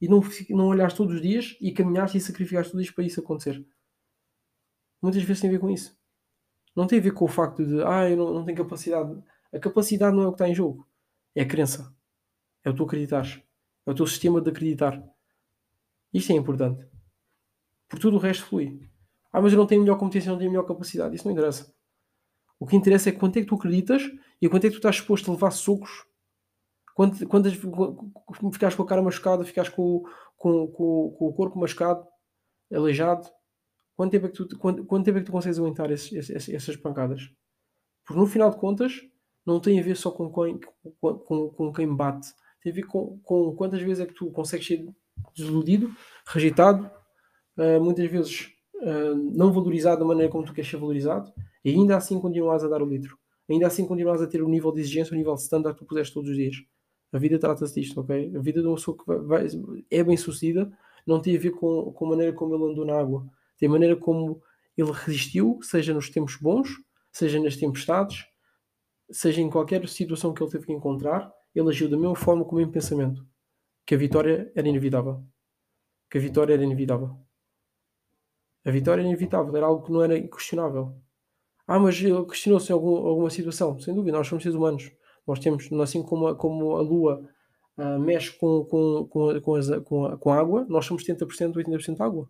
E 0.00 0.08
não, 0.08 0.20
não 0.50 0.66
olhaste 0.66 0.96
todos 0.96 1.14
os 1.14 1.22
dias 1.22 1.56
e 1.60 1.70
caminhaste 1.70 2.18
e 2.18 2.20
sacrificaste 2.20 2.72
tudo 2.72 2.82
isto 2.82 2.96
para 2.96 3.04
isso 3.04 3.20
acontecer. 3.20 3.64
Muitas 5.02 5.22
vezes 5.22 5.40
tem 5.40 5.50
a 5.50 5.52
ver 5.52 5.58
com 5.58 5.70
isso. 5.70 5.96
Não 6.74 6.86
tem 6.86 6.98
a 6.98 7.02
ver 7.02 7.12
com 7.12 7.24
o 7.24 7.28
facto 7.28 7.64
de, 7.64 7.82
ah, 7.82 8.08
eu 8.08 8.16
não, 8.16 8.34
não 8.34 8.44
tenho 8.44 8.58
capacidade. 8.58 9.22
A 9.52 9.58
capacidade 9.58 10.16
não 10.16 10.24
é 10.24 10.26
o 10.26 10.30
que 10.30 10.34
está 10.34 10.48
em 10.48 10.54
jogo. 10.54 10.86
É 11.34 11.42
a 11.42 11.46
crença. 11.46 11.94
É 12.64 12.70
o 12.70 12.74
tu 12.74 12.84
acreditares. 12.84 13.40
É 13.86 13.90
o 13.90 13.94
teu 13.94 14.06
sistema 14.06 14.40
de 14.40 14.50
acreditar. 14.50 15.02
Isto 16.12 16.32
é 16.32 16.36
importante. 16.36 16.86
Por 17.88 17.98
tudo 17.98 18.16
o 18.16 18.20
resto 18.20 18.46
flui. 18.46 18.80
Ah, 19.32 19.40
mas 19.40 19.52
eu 19.52 19.58
não 19.58 19.66
tenho 19.66 19.82
melhor 19.82 19.98
competência, 19.98 20.30
não 20.30 20.38
tenho 20.38 20.50
melhor 20.50 20.64
capacidade. 20.64 21.14
Isso 21.14 21.26
não 21.26 21.32
interessa. 21.32 21.72
O 22.58 22.66
que 22.66 22.76
interessa 22.76 23.10
é 23.10 23.12
quanto 23.12 23.36
é 23.36 23.40
que 23.40 23.46
tu 23.46 23.54
acreditas 23.54 24.02
e 24.40 24.48
quanto 24.48 24.64
é 24.64 24.68
que 24.68 24.74
tu 24.74 24.78
estás 24.78 24.96
disposto 24.96 25.30
a 25.30 25.34
levar 25.34 25.50
socos 25.50 26.06
quando, 26.96 27.28
quando 27.28 27.50
ficas 28.54 28.74
com 28.74 28.82
a 28.82 28.86
cara 28.86 29.02
machucada, 29.02 29.44
ficas 29.44 29.68
com, 29.68 30.02
com, 30.34 30.66
com, 30.68 31.14
com 31.18 31.26
o 31.26 31.34
corpo 31.34 31.58
machucado, 31.58 32.06
aleijado, 32.72 33.28
quanto 33.96 34.12
tempo 34.12 34.26
é 34.26 34.28
que 34.28 34.36
tu, 34.36 34.58
quanto, 34.58 34.84
quanto 34.84 35.04
tempo 35.04 35.18
é 35.18 35.20
que 35.20 35.26
tu 35.26 35.32
consegues 35.32 35.58
aguentar 35.58 35.90
esses, 35.90 36.30
esses, 36.30 36.48
essas 36.48 36.76
pancadas? 36.76 37.30
Porque 38.04 38.20
no 38.20 38.26
final 38.26 38.50
de 38.50 38.56
contas, 38.56 39.00
não 39.44 39.60
tem 39.60 39.80
a 39.80 39.82
ver 39.82 39.96
só 39.96 40.10
com 40.10 40.30
quem, 40.32 40.60
com, 41.00 41.18
com, 41.18 41.48
com 41.50 41.72
quem 41.72 41.94
bate, 41.94 42.28
tem 42.62 42.72
a 42.72 42.74
ver 42.74 42.84
com, 42.84 43.18
com 43.22 43.54
quantas 43.56 43.80
vezes 43.80 44.00
é 44.00 44.06
que 44.06 44.14
tu 44.14 44.30
consegues 44.30 44.66
ser 44.66 44.86
desiludido, 45.34 45.90
rejeitado, 46.26 46.90
uh, 47.56 47.82
muitas 47.82 48.10
vezes 48.10 48.48
uh, 48.76 49.14
não 49.14 49.52
valorizado 49.52 50.00
da 50.00 50.06
maneira 50.06 50.30
como 50.30 50.44
tu 50.44 50.52
queres 50.52 50.70
ser 50.70 50.76
valorizado, 50.76 51.32
e 51.64 51.70
ainda 51.70 51.96
assim 51.96 52.20
continuas 52.20 52.62
a 52.62 52.68
dar 52.68 52.82
o 52.82 52.86
litro. 52.86 53.18
Ainda 53.48 53.66
assim 53.66 53.86
continuas 53.86 54.20
a 54.20 54.26
ter 54.26 54.42
o 54.42 54.48
nível 54.48 54.72
de 54.72 54.80
exigência, 54.80 55.14
o 55.14 55.16
nível 55.16 55.34
de 55.34 55.42
standard 55.42 55.76
que 55.76 55.84
tu 55.84 55.88
puseste 55.88 56.12
todos 56.12 56.30
os 56.30 56.36
dias. 56.36 56.56
A 57.12 57.18
vida 57.18 57.38
trata-se 57.38 57.80
disto, 57.80 58.00
ok? 58.00 58.32
A 58.34 58.40
vida 58.40 58.60
de 58.60 58.66
uma 58.66 58.74
pessoa 58.74 58.96
que 58.96 59.04
vai, 59.06 59.18
vai, 59.20 59.46
é 59.90 60.02
bem 60.02 60.16
sucedida 60.16 60.70
não 61.06 61.20
tem 61.20 61.36
a 61.36 61.40
ver 61.40 61.52
com, 61.52 61.92
com 61.92 62.06
a 62.06 62.08
maneira 62.08 62.32
como 62.32 62.54
ele 62.54 62.72
andou 62.72 62.84
na 62.84 62.98
água, 62.98 63.24
tem 63.58 63.68
maneira 63.68 63.96
como 63.96 64.42
ele 64.76 64.92
resistiu, 64.92 65.58
seja 65.62 65.94
nos 65.94 66.10
tempos 66.10 66.36
bons, 66.36 66.68
seja 67.10 67.40
nas 67.40 67.56
tempestades, 67.56 68.26
seja 69.10 69.40
em 69.40 69.48
qualquer 69.48 69.88
situação 69.88 70.34
que 70.34 70.42
ele 70.42 70.50
teve 70.50 70.66
que 70.66 70.72
encontrar, 70.72 71.32
ele 71.54 71.68
agiu 71.70 71.88
da 71.88 71.96
mesma 71.96 72.16
forma 72.16 72.44
como 72.44 72.60
em 72.60 72.70
pensamento, 72.70 73.26
que 73.86 73.94
a 73.94 73.98
vitória 73.98 74.52
era 74.54 74.68
inevitável. 74.68 75.24
Que 76.10 76.18
a 76.18 76.20
vitória 76.20 76.54
era 76.54 76.62
inevitável. 76.62 77.16
A 78.64 78.70
vitória 78.70 79.00
era 79.00 79.08
inevitável, 79.08 79.56
era 79.56 79.66
algo 79.66 79.84
que 79.84 79.92
não 79.92 80.02
era 80.02 80.18
inquestionável. 80.18 80.94
Ah, 81.66 81.78
mas 81.78 82.00
ele 82.00 82.24
questionou-se 82.26 82.70
em 82.70 82.74
algum, 82.74 82.96
alguma 82.96 83.30
situação. 83.30 83.78
Sem 83.80 83.94
dúvida, 83.94 84.16
nós 84.16 84.26
somos 84.26 84.42
seres 84.42 84.56
humanos. 84.56 84.92
Nós 85.26 85.40
temos, 85.40 85.72
assim 85.80 86.02
como 86.02 86.28
a, 86.28 86.36
como 86.36 86.76
a 86.76 86.80
Lua 86.80 87.28
uh, 87.78 87.98
mexe 87.98 88.32
com, 88.38 88.64
com, 88.64 89.06
com, 89.08 89.40
com, 89.40 89.54
as, 89.54 89.68
com, 89.84 90.06
a, 90.06 90.16
com 90.16 90.30
a 90.30 90.38
água, 90.38 90.66
nós 90.68 90.84
somos 90.84 91.04
70%, 91.04 91.54
80% 91.54 92.00
água. 92.00 92.28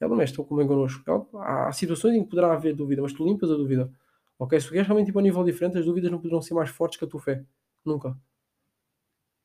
Ela 0.00 0.16
mexe 0.16 0.34
tão 0.34 0.44
como 0.44 0.60
é 0.60 0.66
connosco. 0.66 1.02
Há, 1.36 1.68
há 1.68 1.72
situações 1.72 2.16
em 2.16 2.24
que 2.24 2.30
poderá 2.30 2.52
haver 2.52 2.74
dúvida, 2.74 3.02
mas 3.02 3.12
tu 3.12 3.24
limpas 3.24 3.50
a 3.50 3.54
dúvida. 3.54 3.90
Ok? 4.38 4.58
Se 4.60 4.66
tu 4.66 4.72
queres 4.72 4.86
realmente 4.86 5.08
ir 5.08 5.12
para 5.12 5.20
um 5.20 5.24
nível 5.24 5.44
diferente, 5.44 5.78
as 5.78 5.84
dúvidas 5.84 6.10
não 6.10 6.18
poderão 6.18 6.42
ser 6.42 6.54
mais 6.54 6.70
fortes 6.70 6.98
que 6.98 7.04
a 7.04 7.08
tua 7.08 7.20
fé. 7.20 7.44
Nunca. 7.84 8.16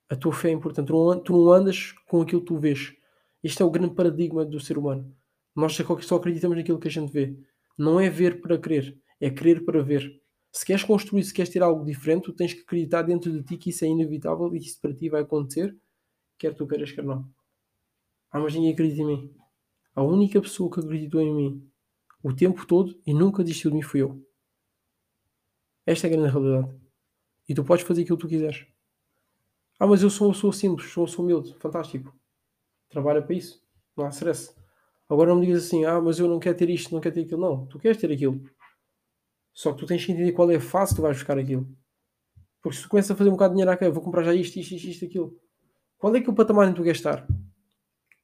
A 0.10 0.16
tua 0.16 0.34
fé 0.34 0.50
é 0.50 0.52
importante. 0.52 0.88
Tu 0.88 0.94
não, 0.94 1.20
tu 1.20 1.34
não 1.34 1.52
andas 1.52 1.94
com 2.08 2.22
aquilo 2.22 2.42
que 2.42 2.48
tu 2.48 2.58
vês. 2.58 2.94
Este 3.44 3.62
é 3.62 3.66
o 3.66 3.70
grande 3.70 3.94
paradigma 3.94 4.44
do 4.44 4.60
ser 4.60 4.78
humano. 4.78 5.16
Nós 5.56 5.78
só 6.02 6.16
acreditamos 6.16 6.58
naquilo 6.58 6.80
que 6.80 6.88
a 6.88 6.92
gente 6.92 7.12
vê. 7.12 7.38
Não 7.78 8.00
é 8.00 8.10
ver 8.10 8.42
para 8.42 8.58
crer, 8.58 8.98
é 9.20 9.30
crer 9.30 9.64
para 9.64 9.82
ver. 9.82 10.20
Se 10.52 10.66
queres 10.66 10.84
construir, 10.84 11.24
se 11.24 11.34
queres 11.34 11.52
ter 11.52 11.62
algo 11.62 11.86
diferente, 11.86 12.24
tu 12.24 12.34
tens 12.34 12.54
que 12.54 12.62
acreditar 12.62 13.04
dentro 13.04 13.32
de 13.32 13.44
ti 13.44 13.56
que 13.58 13.70
isso 13.70 13.86
é 13.86 13.88
inevitável 13.88 14.54
e 14.56 14.60
que 14.60 14.66
isso 14.66 14.82
para 14.82 14.94
ti 14.94 15.08
vai 15.10 15.22
acontecer, 15.22 15.78
quer 16.38 16.54
tu 16.56 16.68
queiras, 16.68 16.92
quer 16.92 17.04
não. 17.04 17.26
Ah, 18.32 18.40
mas 18.40 18.54
ninguém 18.54 18.74
acredita 18.74 19.02
em 19.02 19.06
mim. 19.06 19.39
A 19.96 20.04
única 20.04 20.42
pessoa 20.42 20.72
que 20.72 20.80
acreditou 20.80 21.22
em 21.22 21.34
mim 21.34 21.72
o 22.24 22.34
tempo 22.34 22.66
todo 22.66 23.00
e 23.06 23.14
nunca 23.14 23.44
desistiu 23.44 23.72
de 23.72 23.78
mim 23.78 23.82
fui 23.82 24.02
eu. 24.02 24.22
Esta 25.86 26.08
é 26.08 26.10
a 26.10 26.14
grande 26.14 26.32
realidade. 26.32 26.80
E 27.48 27.56
tu 27.56 27.64
podes 27.64 27.86
fazer 27.86 28.04
aquilo 28.04 28.18
que 28.18 28.22
tu 28.22 28.30
quiseres. 28.30 28.68
Ah, 29.80 29.88
mas 29.88 30.04
eu 30.04 30.10
sou, 30.10 30.34
sou 30.34 30.52
simples, 30.52 30.92
sou, 30.92 31.08
sou 31.08 31.24
humilde, 31.24 31.56
fantástico. 31.56 32.14
Trabalha 32.90 33.22
para 33.22 33.34
isso. 33.34 33.64
Não 33.96 34.06
há 34.06 34.10
stress. 34.10 34.54
Agora 35.10 35.30
não 35.30 35.40
me 35.40 35.48
digas 35.48 35.66
assim, 35.66 35.86
ah, 35.86 36.00
mas 36.00 36.20
eu 36.20 36.28
não 36.28 36.40
quero 36.40 36.58
ter 36.58 36.70
isto, 36.70 36.94
não 36.94 37.02
quero 37.02 37.16
ter 37.16 37.22
aquilo. 37.22 37.42
Não, 37.42 37.66
tu 37.66 37.80
queres 37.80 37.98
ter 37.98 38.12
aquilo. 38.12 38.44
Só 39.54 39.74
que 39.74 39.80
tu 39.80 39.86
tens 39.86 40.06
que 40.06 40.12
entender 40.12 40.32
qual 40.34 40.52
é 40.52 40.58
a 40.58 40.62
fase 40.62 40.92
que 40.92 40.98
tu 40.98 41.02
vais 41.02 41.18
buscar 41.18 41.38
aquilo. 41.38 41.68
Porque 42.62 42.78
se 42.78 42.84
tu 42.84 42.90
começas 42.90 43.12
a 43.12 43.16
fazer 43.16 43.30
um 43.30 43.34
bocado 43.34 43.54
de 43.54 43.56
dinheiro, 43.56 43.74
okay, 43.74 43.90
vou 43.90 44.04
comprar 44.04 44.24
já 44.24 44.34
isto, 44.34 44.58
isto, 44.58 44.76
isto, 44.76 44.88
isto, 44.88 45.06
aquilo. 45.06 45.40
Qual 45.98 46.16
é 46.16 46.22
que 46.22 46.30
é 46.30 46.32
o 46.32 46.36
patamar 46.36 46.68
em 46.68 46.72
que 46.72 46.78
tu 46.78 46.84
queres 46.84 47.00
estar? 47.00 47.26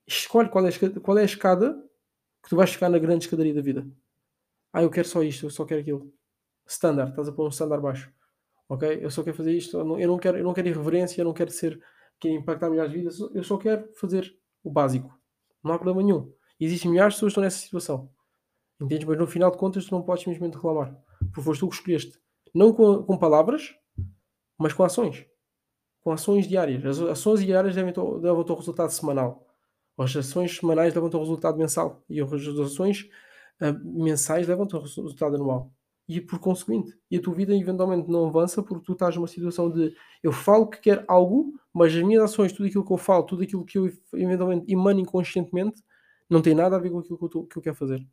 Escolhe 0.07 0.49
qual 0.49 0.65
é, 0.67 0.71
qual 1.01 1.17
é 1.17 1.21
a 1.21 1.25
escada 1.25 1.73
que 2.43 2.49
tu 2.49 2.55
vais 2.55 2.69
chegar 2.69 2.89
na 2.89 2.99
grande 2.99 3.25
escadaria 3.25 3.53
da 3.53 3.61
vida. 3.61 3.87
Ah, 4.71 4.83
eu 4.83 4.89
quero 4.89 5.07
só 5.07 5.23
isto, 5.23 5.45
eu 5.45 5.49
só 5.49 5.65
quero 5.65 5.81
aquilo. 5.81 6.13
Standard, 6.67 7.11
estás 7.11 7.27
a 7.27 7.31
pôr 7.31 7.45
um 7.45 7.49
standard 7.49 7.81
baixo. 7.81 8.13
Ok? 8.67 8.99
Eu 9.01 9.09
só 9.09 9.23
quero 9.23 9.37
fazer 9.37 9.53
isto, 9.53 9.77
eu 9.77 9.85
não, 9.85 9.99
eu 9.99 10.07
não 10.07 10.17
quero, 10.17 10.37
eu 10.37 10.43
não 10.43 10.53
quero 10.53 10.67
irreverência, 10.67 11.21
eu 11.21 11.25
não 11.25 11.33
quero 11.33 11.51
ser, 11.51 11.79
quero 12.19 12.35
impactar 12.35 12.69
milhares 12.69 12.91
de 12.91 12.97
vidas, 12.97 13.19
eu 13.19 13.43
só 13.43 13.57
quero 13.57 13.91
fazer 13.93 14.35
o 14.63 14.69
básico. 14.69 15.17
Não 15.63 15.73
há 15.73 15.77
problema 15.77 16.03
nenhum. 16.03 16.31
Existem 16.59 16.91
milhares 16.91 17.13
de 17.13 17.17
pessoas 17.17 17.29
que 17.29 17.33
estão 17.33 17.43
nessa 17.43 17.57
situação. 17.57 18.09
Entendes? 18.79 19.07
Mas 19.07 19.17
no 19.17 19.27
final 19.27 19.51
de 19.51 19.57
contas 19.57 19.85
tu 19.85 19.91
não 19.91 20.03
podes 20.03 20.23
simplesmente 20.23 20.55
reclamar 20.55 20.95
porque 21.35 21.41
foste 21.41 21.59
tu 21.59 21.69
que 21.69 21.75
escolheste. 21.75 22.19
Não 22.53 22.73
com, 22.73 23.03
com 23.03 23.17
palavras, 23.17 23.75
mas 24.57 24.73
com 24.73 24.83
ações. 24.83 25.25
Com 26.01 26.11
ações 26.11 26.47
diárias. 26.47 26.85
As 26.85 26.99
ações 27.01 27.43
diárias 27.43 27.75
devem 27.75 27.93
levam 27.93 28.45
o 28.47 28.53
resultado 28.53 28.91
semanal. 28.91 29.44
As 29.97 30.15
ações 30.15 30.57
semanais 30.57 30.93
levam 30.93 31.09
o 31.09 31.19
resultado 31.19 31.57
mensal. 31.57 32.03
E 32.09 32.21
as 32.21 32.31
ações 32.31 33.09
uh, 33.61 33.73
mensais 33.83 34.47
levam 34.47 34.67
o 34.71 34.77
resultado 34.79 35.35
anual. 35.35 35.71
E 36.07 36.21
por 36.21 36.39
conseguinte, 36.39 36.95
e 37.09 37.17
a 37.17 37.21
tua 37.21 37.33
vida 37.33 37.55
eventualmente 37.55 38.09
não 38.09 38.27
avança 38.27 38.61
porque 38.61 38.85
tu 38.85 38.93
estás 38.93 39.15
numa 39.15 39.27
situação 39.27 39.71
de 39.71 39.95
eu 40.21 40.31
falo 40.31 40.69
que 40.69 40.79
quero 40.79 41.03
algo, 41.07 41.59
mas 41.73 41.95
as 41.95 42.03
minhas 42.03 42.23
ações, 42.23 42.53
tudo 42.53 42.67
aquilo 42.67 42.85
que 42.85 42.93
eu 42.93 42.97
falo, 42.97 43.23
tudo 43.23 43.41
aquilo 43.41 43.65
que 43.65 43.77
eu 43.77 43.91
eventualmente 44.13 44.71
emano 44.71 44.99
inconscientemente, 44.99 45.81
não 46.29 46.41
tem 46.41 46.53
nada 46.53 46.75
a 46.75 46.79
ver 46.79 46.91
com 46.91 46.99
aquilo 46.99 47.17
que 47.17 47.25
eu, 47.25 47.29
tô, 47.29 47.43
que 47.45 47.57
eu 47.57 47.61
quero 47.61 47.75
fazer. 47.75 48.05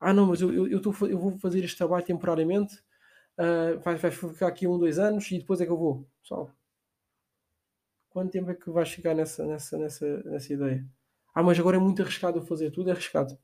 Ah, 0.00 0.12
não, 0.12 0.26
mas 0.26 0.40
eu, 0.40 0.52
eu, 0.52 0.68
eu, 0.68 0.80
tô, 0.80 0.90
eu 1.06 1.18
vou 1.18 1.38
fazer 1.38 1.64
este 1.64 1.76
trabalho 1.76 2.04
temporariamente, 2.04 2.76
uh, 3.38 3.80
vai, 3.80 3.96
vai 3.96 4.10
ficar 4.10 4.48
aqui 4.48 4.66
um, 4.68 4.78
dois 4.78 4.98
anos 4.98 5.30
e 5.32 5.38
depois 5.38 5.60
é 5.60 5.66
que 5.66 5.72
eu 5.72 5.78
vou. 5.78 6.08
Pessoal, 6.22 6.52
quanto 8.10 8.30
tempo 8.32 8.50
é 8.50 8.54
que 8.54 8.70
vais 8.70 8.90
ficar 8.90 9.14
nessa, 9.14 9.44
nessa, 9.46 9.78
nessa, 9.78 10.22
nessa 10.24 10.52
ideia? 10.52 10.97
Ah, 11.38 11.42
mas 11.44 11.56
agora 11.56 11.76
é 11.76 11.78
muito 11.78 12.02
arriscado 12.02 12.42
fazer 12.42 12.72
tudo, 12.72 12.88
é 12.88 12.92
arriscado. 12.92 13.38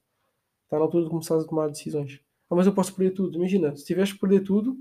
Está 0.64 0.78
na 0.78 0.82
altura 0.82 1.04
de 1.04 1.10
começar 1.10 1.38
a 1.38 1.44
tomar 1.44 1.68
decisões. 1.68 2.20
Ah, 2.50 2.56
mas 2.56 2.66
eu 2.66 2.74
posso 2.74 2.92
perder 2.92 3.12
tudo. 3.12 3.36
Imagina, 3.36 3.76
se 3.76 3.84
tiveres 3.84 4.12
que 4.12 4.18
perder 4.18 4.40
tudo, 4.40 4.76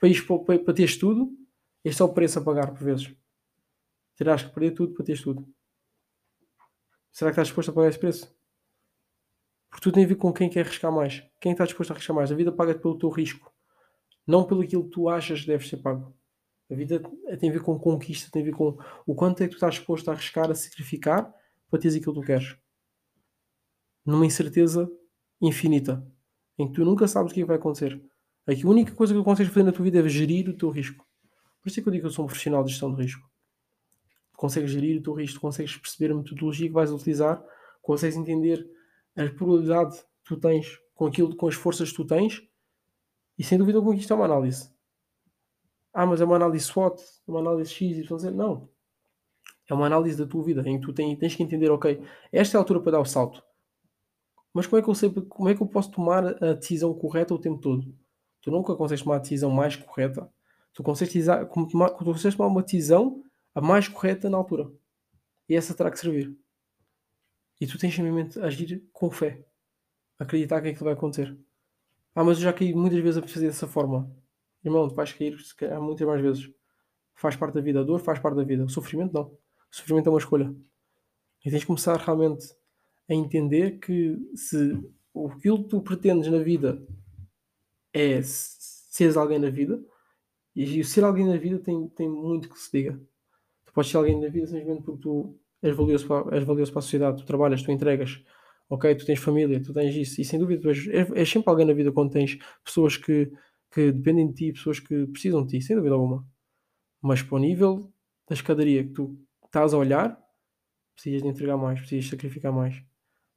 para, 0.00 0.08
ir, 0.08 0.26
para, 0.26 0.58
para 0.58 0.74
teres 0.74 0.96
tudo, 0.96 1.30
este 1.84 2.02
é 2.02 2.04
o 2.04 2.12
preço 2.12 2.40
a 2.40 2.42
pagar 2.42 2.72
por 2.72 2.82
vezes. 2.82 3.14
Terás 4.16 4.42
que 4.42 4.52
perder 4.52 4.72
tudo 4.72 4.94
para 4.94 5.04
teres 5.04 5.22
tudo. 5.22 5.48
Será 7.12 7.30
que 7.30 7.34
estás 7.34 7.46
disposto 7.46 7.70
a 7.70 7.72
pagar 7.72 7.88
esse 7.88 8.00
preço? 8.00 8.36
Porque 9.70 9.84
tudo 9.84 9.94
tem 9.94 10.04
a 10.04 10.08
ver 10.08 10.16
com 10.16 10.32
quem 10.32 10.50
quer 10.50 10.66
arriscar 10.66 10.90
mais. 10.90 11.22
Quem 11.40 11.52
está 11.52 11.64
disposto 11.66 11.92
a 11.92 11.94
arriscar 11.94 12.16
mais. 12.16 12.32
A 12.32 12.34
vida 12.34 12.50
paga-te 12.50 12.80
pelo 12.80 12.98
teu 12.98 13.10
risco. 13.10 13.54
Não 14.26 14.44
pelo 14.44 14.62
aquilo 14.62 14.82
que 14.82 14.90
tu 14.90 15.08
achas 15.08 15.42
que 15.42 15.46
deve 15.46 15.68
ser 15.68 15.76
pago. 15.76 16.12
A 16.68 16.74
vida 16.74 17.00
tem 17.38 17.48
a 17.48 17.52
ver 17.52 17.62
com 17.62 17.78
conquista, 17.78 18.28
tem 18.28 18.42
a 18.42 18.46
ver 18.46 18.56
com 18.56 18.76
o 19.06 19.14
quanto 19.14 19.40
é 19.40 19.46
que 19.46 19.50
tu 19.50 19.54
estás 19.54 19.74
disposto 19.74 20.08
a 20.08 20.14
arriscar, 20.14 20.50
a 20.50 20.54
sacrificar 20.56 21.32
para 21.70 21.80
teres 21.80 21.96
aquilo 21.96 22.14
que 22.14 22.20
tu 22.20 22.26
queres. 22.26 22.56
Numa 24.04 24.26
incerteza 24.26 24.90
infinita. 25.40 26.06
em 26.58 26.66
que 26.66 26.72
tu 26.74 26.84
nunca 26.84 27.06
sabes 27.06 27.32
o 27.32 27.34
que 27.34 27.42
é 27.42 27.44
vai 27.44 27.56
acontecer. 27.56 28.00
Aqui 28.46 28.64
a 28.64 28.68
única 28.68 28.94
coisa 28.94 29.12
que 29.12 29.20
tu 29.20 29.24
consegues 29.24 29.52
fazer 29.52 29.64
na 29.64 29.72
tua 29.72 29.84
vida 29.84 29.98
é 29.98 30.08
gerir 30.08 30.48
o 30.48 30.56
teu 30.56 30.70
risco. 30.70 31.06
Por 31.60 31.68
isso 31.68 31.80
é 31.80 31.82
que 31.82 31.88
eu 31.88 31.92
digo 31.92 32.02
que 32.02 32.08
eu 32.08 32.12
sou 32.12 32.24
um 32.24 32.28
profissional 32.28 32.64
de 32.64 32.70
gestão 32.70 32.94
de 32.94 33.02
risco. 33.02 33.28
consegues 34.36 34.70
gerir 34.70 35.00
o 35.00 35.02
teu 35.02 35.14
risco, 35.14 35.40
consegues 35.40 35.76
perceber 35.76 36.12
a 36.12 36.16
metodologia 36.16 36.68
que 36.68 36.74
vais 36.74 36.92
utilizar, 36.92 37.42
consegues 37.82 38.16
entender 38.16 38.66
a 39.16 39.28
probabilidade 39.30 39.96
que 39.96 40.34
tu 40.34 40.36
tens 40.36 40.78
com 40.94 41.06
aquilo, 41.06 41.34
com 41.34 41.48
as 41.48 41.54
forças 41.54 41.90
que 41.90 41.96
tu 41.96 42.04
tens, 42.06 42.42
e 43.38 43.42
sem 43.42 43.58
dúvida 43.58 43.78
alguma 43.78 43.96
isto 43.96 44.12
é 44.12 44.16
uma 44.16 44.26
análise. 44.26 44.70
Ah, 45.92 46.06
mas 46.06 46.20
é 46.20 46.24
uma 46.24 46.36
análise 46.36 46.64
SWOT, 46.66 47.02
uma 47.26 47.40
análise 47.40 47.72
X, 47.72 47.98
Y, 47.98 48.18
Z. 48.18 48.30
Não. 48.30 48.68
É 49.68 49.74
uma 49.74 49.86
análise 49.86 50.16
da 50.16 50.26
tua 50.26 50.44
vida, 50.44 50.62
em 50.68 50.78
que 50.78 50.86
tu 50.86 50.92
tens, 50.92 51.18
tens 51.18 51.34
que 51.34 51.42
entender, 51.42 51.70
ok, 51.70 52.00
esta 52.32 52.56
é 52.56 52.58
a 52.58 52.60
altura 52.60 52.80
para 52.80 52.92
dar 52.92 53.00
o 53.00 53.04
salto. 53.04 53.42
Mas 54.54 54.66
como 54.66 54.80
é 54.80 54.82
que 54.82 54.88
eu 54.88 54.94
sei, 54.94 55.10
como 55.10 55.48
é 55.48 55.54
que 55.54 55.62
eu 55.62 55.66
posso 55.66 55.90
tomar 55.90 56.42
a 56.42 56.54
decisão 56.54 56.94
correta 56.94 57.34
o 57.34 57.38
tempo 57.38 57.60
todo? 57.60 57.94
Tu 58.40 58.50
nunca 58.50 58.74
consegues 58.76 59.02
tomar 59.02 59.16
a 59.16 59.18
decisão 59.18 59.50
mais 59.50 59.76
correta. 59.76 60.30
Tu 60.72 60.82
consegues, 60.82 61.26
tomar, 61.70 61.90
tu 61.90 62.04
consegues 62.04 62.36
tomar 62.36 62.48
uma 62.48 62.62
decisão 62.62 63.22
a 63.54 63.60
mais 63.60 63.88
correta 63.88 64.30
na 64.30 64.38
altura. 64.38 64.70
E 65.48 65.54
essa 65.54 65.74
terá 65.74 65.90
que 65.90 65.98
servir. 65.98 66.36
E 67.60 67.66
tu 67.66 67.78
tens 67.78 67.94
simplesmente 67.94 68.38
agir 68.40 68.86
com 68.92 69.10
fé. 69.10 69.44
Acreditar 70.18 70.62
que 70.62 70.68
aquilo 70.68 70.84
vai 70.84 70.94
acontecer. 70.94 71.36
Ah, 72.14 72.24
mas 72.24 72.38
eu 72.38 72.44
já 72.44 72.52
caí 72.52 72.72
muitas 72.74 72.98
vezes 73.00 73.22
a 73.22 73.26
fazer 73.26 73.48
dessa 73.48 73.66
forma. 73.66 74.10
Irmão, 74.64 74.88
tu 74.88 74.94
vais 74.94 75.12
cair 75.12 75.36
calhar, 75.56 75.80
muitas 75.80 76.06
mais 76.06 76.20
vezes. 76.22 76.50
Faz 77.14 77.36
parte 77.36 77.54
da 77.54 77.60
vida. 77.60 77.80
A 77.80 77.82
dor 77.82 78.00
faz 78.00 78.18
parte 78.18 78.36
da 78.36 78.44
vida. 78.44 78.64
O 78.64 78.68
sofrimento 78.68 79.12
não. 79.12 79.36
O 79.76 79.78
sofrimento 79.78 80.06
é 80.06 80.10
uma 80.10 80.18
escolha. 80.18 80.56
E 81.44 81.50
tens 81.50 81.60
de 81.60 81.66
começar 81.66 81.98
realmente 81.98 82.46
a 83.06 83.12
entender 83.12 83.78
que 83.78 84.16
se 84.34 84.72
aquilo 85.14 85.64
que 85.64 85.68
tu 85.68 85.82
pretendes 85.82 86.30
na 86.30 86.38
vida 86.38 86.82
é 87.92 88.22
seres 88.22 89.18
alguém 89.18 89.38
na 89.38 89.50
vida, 89.50 89.78
e 90.54 90.82
ser 90.82 91.04
alguém 91.04 91.26
na 91.26 91.36
vida 91.36 91.58
tem, 91.58 91.88
tem 91.90 92.08
muito 92.08 92.48
que 92.48 92.58
se 92.58 92.72
diga. 92.72 92.98
Tu 93.66 93.72
podes 93.74 93.90
ser 93.90 93.98
alguém 93.98 94.18
na 94.18 94.28
vida 94.28 94.46
simplesmente 94.46 94.82
porque 94.82 95.02
tu 95.02 95.38
és 95.62 95.76
valioso 95.76 96.06
para, 96.06 96.34
és 96.34 96.44
valioso 96.44 96.72
para 96.72 96.78
a 96.78 96.82
sociedade, 96.82 97.18
tu 97.18 97.26
trabalhas, 97.26 97.62
tu 97.62 97.70
entregas, 97.70 98.24
ok, 98.70 98.94
tu 98.94 99.04
tens 99.04 99.18
família, 99.18 99.62
tu 99.62 99.74
tens 99.74 99.94
isso, 99.94 100.22
e 100.22 100.24
sem 100.24 100.40
dúvida 100.40 100.62
tu 100.62 100.70
és, 100.70 100.88
és 100.88 101.28
sempre 101.28 101.50
alguém 101.50 101.66
na 101.66 101.74
vida 101.74 101.92
quando 101.92 102.12
tens 102.12 102.38
pessoas 102.64 102.96
que, 102.96 103.30
que 103.70 103.92
dependem 103.92 104.28
de 104.28 104.34
ti, 104.34 104.52
pessoas 104.54 104.80
que 104.80 105.06
precisam 105.08 105.44
de 105.44 105.58
ti, 105.58 105.62
sem 105.62 105.76
dúvida 105.76 105.94
alguma. 105.94 106.26
Mas 107.02 107.22
para 107.22 107.36
o 107.36 107.38
nível 107.38 107.92
da 108.26 108.34
escadaria 108.34 108.82
que 108.82 108.94
tu 108.94 109.25
estás 109.56 109.72
a 109.72 109.78
olhar, 109.78 110.22
precisas 110.94 111.22
de 111.22 111.28
entregar 111.28 111.56
mais, 111.56 111.80
precisas 111.80 112.04
de 112.04 112.10
sacrificar 112.10 112.52
mais, 112.52 112.82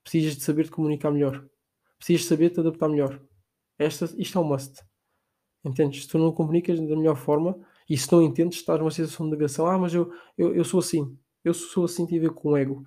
precisas 0.03 0.35
de 0.35 0.43
saber 0.43 0.65
te 0.65 0.71
comunicar 0.71 1.11
melhor, 1.11 1.47
precisas 1.97 2.27
saber 2.27 2.49
te 2.49 2.59
adaptar 2.59 2.89
melhor. 2.89 3.21
Esta, 3.77 4.05
isto 4.17 4.37
é 4.37 4.41
um 4.41 4.43
must. 4.43 4.83
Entendes? 5.63 6.03
Se 6.03 6.09
tu 6.09 6.17
não 6.17 6.33
comunicas 6.33 6.77
da 6.77 6.95
melhor 6.95 7.15
forma 7.15 7.57
e 7.89 7.97
se 7.97 8.11
não 8.11 8.21
entendes, 8.21 8.59
estás 8.59 8.77
numa 8.79 8.91
situação 8.91 9.27
de 9.27 9.31
negação, 9.31 9.65
ah, 9.65 9.77
mas 9.77 9.93
eu, 9.93 10.11
eu, 10.37 10.53
eu 10.53 10.63
sou 10.65 10.81
assim, 10.81 11.17
eu 11.43 11.53
sou 11.53 11.85
assim, 11.85 12.05
tem 12.05 12.17
a 12.17 12.21
ver 12.21 12.31
com 12.31 12.57
ego. 12.57 12.83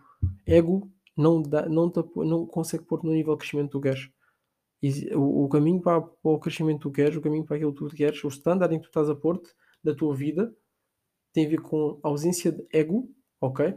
Ego 0.47 0.91
não, 1.17 1.41
dá, 1.41 1.67
não, 1.67 1.91
te, 1.91 2.03
não 2.17 2.47
consegue 2.47 2.85
pôr 2.85 3.03
no 3.03 3.13
nível 3.13 3.33
de 3.33 3.39
crescimento 3.39 3.69
que 3.69 3.73
tu 3.73 3.81
queres. 3.81 4.11
E 4.83 5.15
o, 5.15 5.45
o 5.45 5.49
caminho 5.49 5.81
para, 5.81 6.03
para, 6.03 6.33
o 6.33 6.39
crescimento 6.39 6.79
que 6.79 6.83
tu 6.83 6.91
queres, 6.91 7.17
o 7.17 7.23
caminho 7.23 7.45
para 7.47 7.57
aquilo 7.57 7.73
que 7.73 7.79
tu 7.79 7.89
queres, 7.89 8.23
o 8.25 8.29
standard 8.29 8.75
em 8.75 8.79
que 8.79 8.85
tu 8.85 8.89
estás 8.89 9.09
a 9.09 9.15
pôr-te 9.15 9.49
da 9.83 9.95
tua 9.95 10.15
vida, 10.15 10.55
tem 11.33 11.47
a 11.47 11.49
ver 11.49 11.63
com 11.63 11.99
ausência 12.03 12.53
de 12.53 12.67
ego, 12.71 13.09
ok? 13.43 13.77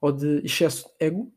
Ou 0.00 0.12
de 0.12 0.44
excesso 0.44 0.88
de 0.88 1.06
ego 1.06 1.32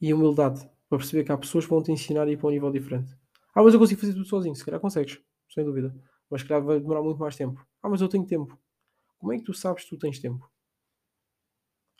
e 0.00 0.12
humildade, 0.12 0.60
para 0.88 0.98
perceber 0.98 1.24
que 1.24 1.32
há 1.32 1.38
pessoas 1.38 1.64
que 1.64 1.70
vão 1.70 1.82
te 1.82 1.92
ensinar 1.92 2.24
a 2.26 2.30
ir 2.30 2.36
para 2.36 2.48
um 2.48 2.50
nível 2.50 2.70
diferente. 2.72 3.16
Ah, 3.54 3.62
mas 3.62 3.74
eu 3.74 3.80
consigo 3.80 4.00
fazer 4.00 4.14
tudo 4.14 4.26
sozinho, 4.26 4.56
se 4.56 4.64
calhar 4.64 4.80
consegues, 4.80 5.20
sem 5.48 5.64
dúvida. 5.64 5.94
Mas 6.30 6.42
se 6.42 6.48
calhar 6.48 6.64
vai 6.64 6.80
demorar 6.80 7.02
muito 7.02 7.18
mais 7.20 7.36
tempo. 7.36 7.64
Ah, 7.82 7.88
mas 7.88 8.00
eu 8.00 8.08
tenho 8.08 8.26
tempo. 8.26 8.58
Como 9.18 9.32
é 9.32 9.38
que 9.38 9.44
tu 9.44 9.54
sabes 9.54 9.84
que 9.84 9.90
tu 9.90 9.98
tens 9.98 10.18
tempo? 10.18 10.50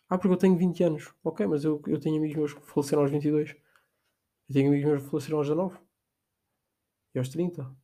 Ah, 0.08 0.18
porque 0.18 0.34
eu 0.34 0.38
tenho 0.38 0.56
20 0.56 0.82
anos. 0.84 1.12
Ok, 1.24 1.46
mas 1.46 1.64
eu, 1.64 1.80
eu 1.86 1.98
tenho 2.00 2.16
amigos 2.16 2.36
meus 2.36 2.54
que 2.54 2.60
faleceram 2.60 3.02
aos 3.02 3.10
22. 3.10 3.50
Eu 4.48 4.54
tenho 4.54 4.68
amigos 4.68 4.88
meus 4.90 5.02
que 5.02 5.10
faleceram 5.10 5.38
aos 5.38 5.48
19. 5.48 5.78
E 7.14 7.18
aos 7.18 7.28
30. 7.28 7.74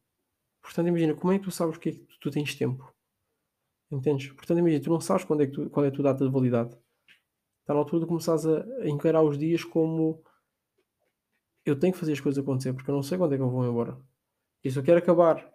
Portanto, 0.62 0.88
imagina, 0.88 1.14
como 1.14 1.32
é 1.32 1.38
que 1.38 1.44
tu 1.44 1.50
sabes 1.50 1.78
que 1.78 1.90
é 1.90 1.92
que 1.92 1.98
tu, 2.00 2.18
tu 2.20 2.30
tens 2.30 2.54
tempo? 2.54 2.94
Entendes? 3.90 4.32
Portanto, 4.32 4.58
imagina, 4.58 4.82
tu 4.82 4.90
não 4.90 5.00
sabes 5.00 5.24
quando 5.24 5.42
é 5.42 5.46
que 5.46 5.52
tu, 5.52 5.70
qual 5.70 5.84
é 5.84 5.88
a 5.88 5.92
tua 5.92 6.04
data 6.04 6.24
de 6.24 6.30
validade. 6.30 6.76
Na 7.68 7.74
altura 7.74 8.00
de 8.00 8.08
começares 8.08 8.46
a, 8.46 8.64
a 8.80 8.88
encarar 8.88 9.22
os 9.22 9.38
dias 9.38 9.62
como 9.62 10.22
eu 11.64 11.78
tenho 11.78 11.92
que 11.92 11.98
fazer 11.98 12.12
as 12.12 12.20
coisas 12.20 12.42
acontecer, 12.42 12.72
porque 12.72 12.90
eu 12.90 12.94
não 12.94 13.02
sei 13.02 13.18
quando 13.18 13.34
é 13.34 13.36
que 13.36 13.42
eu 13.42 13.50
vou 13.50 13.66
embora. 13.66 13.98
E 14.64 14.70
se 14.70 14.78
eu 14.78 14.82
quero 14.82 14.98
acabar 14.98 15.46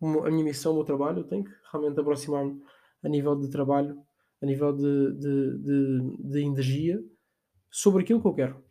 a 0.00 0.30
minha 0.30 0.44
missão, 0.44 0.72
o 0.72 0.76
meu 0.76 0.84
trabalho, 0.84 1.18
eu 1.18 1.24
tenho 1.24 1.44
que 1.44 1.50
realmente 1.72 1.98
aproximar-me 2.00 2.62
a 3.02 3.08
nível 3.08 3.34
de 3.36 3.50
trabalho 3.50 4.00
a 4.42 4.46
nível 4.46 4.72
de, 4.72 5.12
de, 5.18 5.58
de, 5.58 6.16
de 6.18 6.40
energia 6.40 7.02
sobre 7.70 8.02
aquilo 8.02 8.20
que 8.20 8.26
eu 8.26 8.34
quero. 8.34 8.64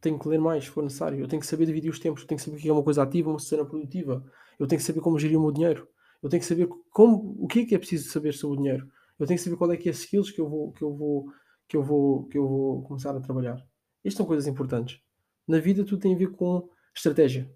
Tenho 0.00 0.18
que 0.18 0.28
ler 0.28 0.38
mais, 0.38 0.64
se 0.64 0.70
for 0.70 0.82
necessário. 0.82 1.20
Eu 1.20 1.28
tenho 1.28 1.40
que 1.40 1.46
saber 1.46 1.64
dividir 1.64 1.90
os 1.90 1.98
tempos. 1.98 2.22
Eu 2.22 2.28
tenho 2.28 2.38
que 2.38 2.44
saber 2.44 2.56
o 2.56 2.60
que 2.60 2.68
é 2.68 2.72
uma 2.72 2.82
coisa 2.82 3.02
ativa, 3.02 3.30
uma 3.30 3.38
cena 3.38 3.64
produtiva. 3.64 4.22
Eu 4.58 4.66
tenho 4.66 4.80
que 4.80 4.84
saber 4.84 5.00
como 5.00 5.18
gerir 5.18 5.38
o 5.38 5.40
meu 5.40 5.52
dinheiro. 5.52 5.88
Eu 6.22 6.28
tenho 6.28 6.40
que 6.40 6.46
saber 6.46 6.68
como, 6.90 7.36
o 7.38 7.46
que 7.46 7.60
é 7.60 7.64
que 7.64 7.74
é 7.74 7.78
preciso 7.78 8.10
saber 8.10 8.32
sobre 8.34 8.56
o 8.56 8.62
dinheiro. 8.62 8.88
Eu 9.18 9.26
tenho 9.26 9.38
que 9.38 9.44
saber 9.44 9.56
qual 9.56 9.72
é 9.72 9.76
que 9.76 9.88
é 9.88 9.92
as 9.92 9.98
skills 9.98 10.30
que 10.30 10.40
eu 10.40 10.48
vou, 10.48 10.72
que 10.72 10.82
eu 10.82 10.94
vou, 10.94 11.26
que 11.72 11.76
eu 11.78 11.82
vou, 11.82 12.24
que 12.24 12.36
eu 12.36 12.46
vou 12.46 12.82
começar 12.82 13.16
a 13.16 13.20
trabalhar. 13.20 13.56
Estas 14.04 14.18
são 14.18 14.26
coisas 14.26 14.46
importantes. 14.46 15.00
Na 15.48 15.58
vida 15.58 15.82
tudo 15.86 16.02
tem 16.02 16.14
a 16.14 16.18
ver 16.18 16.30
com 16.30 16.68
estratégia. 16.94 17.50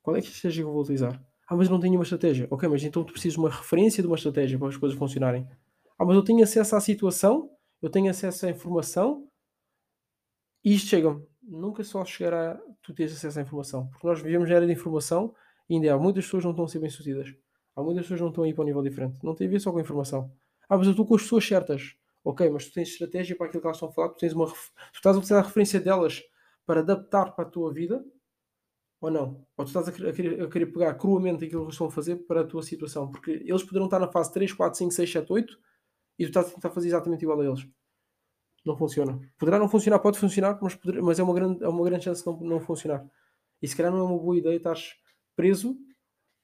Qual 0.00 0.14
é 0.14 0.20
é 0.20 0.22
a 0.22 0.24
estratégia 0.24 0.62
que 0.62 0.68
eu 0.68 0.72
vou 0.72 0.80
utilizar? 0.80 1.20
Ah, 1.48 1.56
mas 1.56 1.68
não 1.68 1.80
tenho 1.80 1.94
uma 1.94 2.04
estratégia. 2.04 2.46
Ok, 2.52 2.68
mas 2.68 2.84
então 2.84 3.02
tu 3.02 3.12
precisas 3.12 3.32
de 3.32 3.40
uma 3.40 3.50
referência 3.50 4.00
de 4.00 4.06
uma 4.06 4.14
estratégia 4.14 4.56
para 4.60 4.68
as 4.68 4.76
coisas 4.76 4.96
funcionarem. 4.96 5.44
Ah, 5.98 6.04
mas 6.04 6.14
eu 6.14 6.22
tenho 6.22 6.40
acesso 6.40 6.76
à 6.76 6.80
situação, 6.80 7.50
eu 7.82 7.90
tenho 7.90 8.08
acesso 8.08 8.46
à 8.46 8.50
informação 8.50 9.28
e 10.64 10.72
isto 10.72 10.86
chega-me. 10.86 11.26
Nunca 11.42 11.82
só 11.82 12.04
chegará 12.04 12.60
tu 12.80 12.94
teres 12.94 13.12
acesso 13.12 13.40
à 13.40 13.42
informação, 13.42 13.88
porque 13.88 14.06
nós 14.06 14.22
vivemos 14.22 14.48
na 14.48 14.54
era 14.54 14.66
de 14.68 14.72
informação 14.72 15.34
e 15.68 15.74
ainda 15.74 15.94
há 15.94 15.98
muitas 15.98 16.26
pessoas 16.26 16.42
que 16.42 16.46
não 16.46 16.52
estão 16.52 16.64
a 16.64 16.68
ser 16.68 16.78
bem-sucedidas. 16.78 17.34
Há 17.74 17.82
muitas 17.82 18.04
pessoas 18.04 18.18
que 18.18 18.22
não 18.22 18.30
estão 18.30 18.44
a 18.44 18.48
ir 18.48 18.54
para 18.54 18.62
um 18.62 18.66
nível 18.66 18.82
diferente. 18.82 19.16
Não 19.20 19.34
tem 19.34 19.48
a 19.48 19.50
ver 19.50 19.58
só 19.58 19.72
com 19.72 19.78
a 19.78 19.80
informação. 19.80 20.30
Ah, 20.68 20.78
mas 20.78 20.86
eu 20.86 20.92
estou 20.92 21.04
com 21.04 21.16
as 21.16 21.22
pessoas 21.22 21.44
certas. 21.44 21.97
Ok, 22.24 22.48
mas 22.50 22.66
tu 22.66 22.72
tens 22.74 22.88
estratégia 22.88 23.36
para 23.36 23.46
aquilo 23.46 23.60
que 23.60 23.66
elas 23.66 23.76
estão 23.76 23.88
a 23.88 23.92
falar, 23.92 24.08
tu, 24.10 24.18
tens 24.18 24.32
uma, 24.32 24.46
tu 24.46 24.54
estás 24.94 25.16
a 25.16 25.18
utilizar 25.18 25.38
a 25.42 25.46
referência 25.46 25.80
delas 25.80 26.22
para 26.66 26.80
adaptar 26.80 27.32
para 27.32 27.46
a 27.46 27.50
tua 27.50 27.72
vida 27.72 28.04
ou 29.00 29.10
não? 29.10 29.46
Ou 29.56 29.64
tu 29.64 29.68
estás 29.68 29.88
a 29.88 29.92
querer, 29.92 30.42
a 30.42 30.48
querer 30.48 30.66
pegar 30.66 30.94
cruamente 30.94 31.44
aquilo 31.44 31.62
que 31.62 31.66
eles 31.66 31.74
estão 31.74 31.86
a 31.86 31.90
fazer 31.90 32.16
para 32.26 32.40
a 32.42 32.44
tua 32.44 32.62
situação? 32.62 33.10
Porque 33.10 33.30
eles 33.30 33.62
poderão 33.62 33.86
estar 33.86 33.98
na 33.98 34.08
fase 34.08 34.32
3, 34.32 34.52
4, 34.52 34.78
5, 34.78 34.90
6, 34.92 35.12
7, 35.12 35.32
8 35.32 35.58
e 36.18 36.24
tu 36.24 36.28
estás 36.28 36.48
a 36.48 36.50
tentar 36.50 36.70
fazer 36.70 36.88
exatamente 36.88 37.22
igual 37.22 37.40
a 37.40 37.44
eles. 37.44 37.66
Não 38.66 38.76
funciona. 38.76 39.18
Poderá 39.38 39.58
não 39.58 39.68
funcionar, 39.68 40.00
pode 40.00 40.18
funcionar, 40.18 40.58
mas, 40.60 40.74
poder, 40.74 41.00
mas 41.00 41.18
é, 41.18 41.22
uma 41.22 41.32
grande, 41.32 41.62
é 41.62 41.68
uma 41.68 41.84
grande 41.84 42.04
chance 42.04 42.22
de 42.22 42.26
não, 42.26 42.40
não 42.40 42.60
funcionar. 42.60 43.08
E 43.62 43.68
se 43.68 43.76
calhar 43.76 43.92
não 43.92 44.00
é 44.00 44.02
uma 44.02 44.18
boa 44.18 44.36
ideia 44.36 44.56
estar 44.56 44.76
preso 45.36 45.78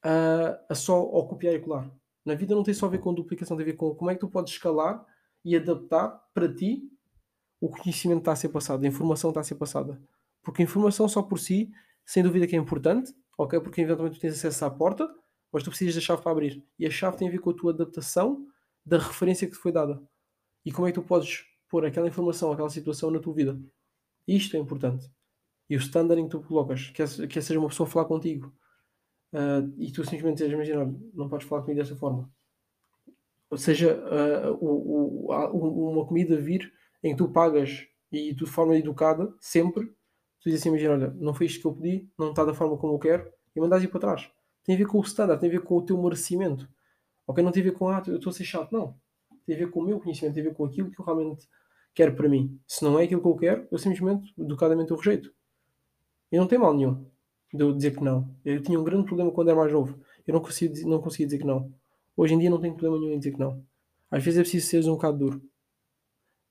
a, 0.02 0.60
a 0.70 0.74
só 0.74 0.94
ao 0.94 1.26
copiar 1.26 1.54
e 1.54 1.60
colar. 1.60 1.90
Na 2.24 2.34
vida 2.34 2.54
não 2.54 2.62
tem 2.62 2.72
só 2.72 2.86
a 2.86 2.88
ver 2.88 2.98
com 2.98 3.12
duplicação, 3.12 3.56
tem 3.56 3.64
a 3.64 3.66
ver 3.66 3.76
com 3.76 3.94
como 3.94 4.10
é 4.10 4.14
que 4.14 4.20
tu 4.20 4.28
podes 4.28 4.52
escalar 4.52 5.04
e 5.44 5.56
adaptar 5.56 6.08
para 6.32 6.52
ti 6.52 6.90
o 7.60 7.68
conhecimento 7.68 8.18
que 8.18 8.22
está 8.22 8.32
a 8.32 8.36
ser 8.36 8.48
passado, 8.48 8.84
a 8.84 8.86
informação 8.86 9.30
está 9.30 9.40
a 9.40 9.44
ser 9.44 9.54
passada. 9.54 10.00
Porque 10.42 10.62
a 10.62 10.64
informação 10.64 11.08
só 11.08 11.22
por 11.22 11.38
si, 11.38 11.70
sem 12.04 12.22
dúvida 12.22 12.46
que 12.46 12.54
é 12.54 12.58
importante, 12.58 13.14
ok? 13.38 13.60
Porque 13.60 13.80
eventualmente 13.80 14.18
tu 14.18 14.20
tens 14.20 14.34
acesso 14.34 14.64
à 14.64 14.70
porta, 14.70 15.08
mas 15.52 15.62
tu 15.62 15.70
precisas 15.70 15.94
da 15.94 16.00
chave 16.00 16.22
para 16.22 16.32
abrir. 16.32 16.64
E 16.78 16.86
a 16.86 16.90
chave 16.90 17.16
tem 17.16 17.28
a 17.28 17.30
ver 17.30 17.38
com 17.38 17.50
a 17.50 17.54
tua 17.54 17.72
adaptação 17.72 18.46
da 18.84 18.98
referência 18.98 19.46
que 19.46 19.54
te 19.54 19.58
foi 19.58 19.72
dada. 19.72 20.02
E 20.64 20.72
como 20.72 20.86
é 20.86 20.92
que 20.92 21.00
tu 21.00 21.06
podes 21.06 21.44
pôr 21.68 21.84
aquela 21.84 22.06
informação, 22.06 22.52
aquela 22.52 22.70
situação 22.70 23.10
na 23.10 23.18
tua 23.18 23.34
vida. 23.34 23.58
Isto 24.28 24.56
é 24.56 24.60
importante. 24.60 25.10
E 25.68 25.76
o 25.76 25.78
standard 25.80 26.20
em 26.20 26.24
que 26.24 26.30
tu 26.30 26.40
colocas, 26.40 26.90
que, 26.90 27.02
é, 27.02 27.06
que 27.26 27.38
é 27.38 27.42
seja 27.42 27.58
uma 27.58 27.68
pessoa 27.68 27.86
falar 27.88 28.04
contigo 28.04 28.54
uh, 29.32 29.74
e 29.76 29.90
tu 29.90 30.04
simplesmente 30.04 30.38
dizes, 30.38 30.52
imagina, 30.52 30.84
não 31.12 31.28
podes 31.28 31.48
falar 31.48 31.62
comigo 31.62 31.80
desta 31.80 31.96
forma. 31.96 32.30
Ou 33.54 33.58
seja, 33.58 33.94
uh, 33.94 34.58
o, 34.60 35.30
o, 35.30 35.92
uma 35.92 36.04
comida 36.04 36.36
vir 36.36 36.72
em 37.04 37.12
que 37.12 37.18
tu 37.18 37.30
pagas 37.30 37.86
e 38.10 38.34
tu 38.34 38.46
de 38.46 38.50
forma 38.50 38.76
educada, 38.76 39.32
sempre, 39.38 39.86
tu 40.40 40.46
dizes 40.46 40.60
assim, 40.60 40.70
imagina, 40.70 40.94
olha, 40.94 41.16
não 41.20 41.32
foi 41.32 41.46
isto 41.46 41.60
que 41.60 41.66
eu 41.68 41.72
pedi, 41.72 42.10
não 42.18 42.30
está 42.30 42.44
da 42.44 42.52
forma 42.52 42.76
como 42.76 42.94
eu 42.94 42.98
quero, 42.98 43.32
e 43.54 43.60
mandas 43.60 43.80
ir 43.84 43.86
para 43.86 44.00
trás. 44.00 44.28
Tem 44.64 44.74
a 44.74 44.78
ver 44.78 44.88
com 44.88 44.98
o 44.98 45.02
standard, 45.02 45.40
tem 45.40 45.48
a 45.48 45.52
ver 45.52 45.60
com 45.60 45.76
o 45.76 45.82
teu 45.82 45.96
merecimento. 46.02 46.68
Ok? 47.28 47.44
Não 47.44 47.52
tem 47.52 47.62
a 47.62 47.66
ver 47.66 47.72
com, 47.74 47.88
ah, 47.88 48.02
eu 48.08 48.16
estou 48.16 48.30
a 48.30 48.32
ser 48.32 48.42
chato. 48.42 48.72
Não. 48.72 48.98
Tem 49.46 49.54
a 49.54 49.58
ver 49.58 49.70
com 49.70 49.78
o 49.78 49.84
meu 49.84 50.00
conhecimento, 50.00 50.34
tem 50.34 50.42
a 50.42 50.48
ver 50.48 50.54
com 50.56 50.64
aquilo 50.64 50.90
que 50.90 51.00
eu 51.00 51.04
realmente 51.04 51.48
quero 51.94 52.16
para 52.16 52.28
mim. 52.28 52.60
Se 52.66 52.82
não 52.82 52.98
é 52.98 53.04
aquilo 53.04 53.20
que 53.20 53.28
eu 53.28 53.36
quero, 53.36 53.68
eu 53.70 53.78
simplesmente, 53.78 54.34
educadamente, 54.36 54.90
eu 54.90 54.96
rejeito. 54.96 55.32
E 56.32 56.36
não 56.36 56.48
tem 56.48 56.58
mal 56.58 56.74
nenhum 56.74 57.06
de 57.52 57.62
eu 57.62 57.72
dizer 57.72 57.94
que 57.94 58.02
não. 58.02 58.34
Eu 58.44 58.60
tinha 58.60 58.80
um 58.80 58.82
grande 58.82 59.04
problema 59.04 59.30
quando 59.30 59.48
era 59.48 59.56
mais 59.56 59.72
novo. 59.72 59.96
Eu 60.26 60.34
não 60.34 60.40
conseguia, 60.40 60.84
não 60.88 61.00
conseguia 61.00 61.26
dizer 61.26 61.38
que 61.38 61.46
não. 61.46 61.72
Hoje 62.16 62.34
em 62.34 62.38
dia 62.38 62.50
não 62.50 62.60
tenho 62.60 62.74
problema 62.74 62.98
nenhum 62.98 63.14
em 63.14 63.18
dizer 63.18 63.32
que 63.32 63.38
não. 63.38 63.64
Às 64.10 64.22
vezes 64.22 64.38
é 64.38 64.42
preciso 64.42 64.66
seres 64.66 64.86
um 64.86 64.92
bocado 64.92 65.18
duro. 65.18 65.42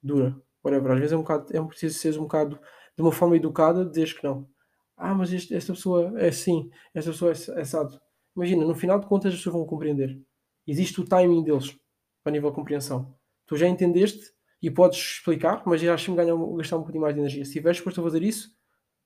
Dura. 0.02 0.36
Whatever. 0.63 0.91
Às 0.91 0.99
vezes 0.99 1.13
é 1.13 1.17
um 1.17 1.21
bocado, 1.21 1.56
é 1.56 1.62
preciso 1.62 1.97
seres 1.97 2.17
um 2.17 2.23
bocado 2.23 2.60
de 2.95 3.02
uma 3.02 3.12
forma 3.12 3.36
educada 3.36 3.86
dizeres 3.86 4.13
que 4.13 4.23
não. 4.23 4.47
Ah, 4.95 5.13
mas 5.13 5.34
este, 5.34 5.56
esta 5.56 5.73
pessoa 5.73 6.13
é 6.19 6.28
assim, 6.28 6.69
esta 6.93 7.12
pessoa 7.12 7.32
é 7.32 7.62
assado. 7.62 7.99
Imagina, 8.36 8.65
no 8.65 8.76
final 8.76 8.99
de 8.99 9.08
contas 9.08 9.34
as 9.34 9.39
pessoas 9.39 9.56
vão 9.56 9.65
compreender. 9.65 10.19
Existe 10.67 11.02
o 11.02 11.06
timing 11.06 11.43
deles 11.43 11.78
para 12.23 12.32
nível 12.32 12.49
de 12.49 12.56
compreensão. 12.56 13.15
Tu 13.45 13.58
já 13.58 13.67
entendeste 13.67 14.32
e 14.62 14.71
podes 14.71 14.97
explicar, 14.97 15.62
mas 15.65 15.82
já 15.82 15.95
me 15.95 16.15
ganhar, 16.15 16.36
gastar 16.58 16.78
um 16.78 16.80
bocadinho 16.80 17.02
mais 17.02 17.13
de 17.13 17.19
energia. 17.19 17.43
Se 17.43 17.49
estiveres 17.49 17.78
disposto 17.78 17.99
a 17.99 18.04
fazer 18.04 18.23
isso, 18.23 18.49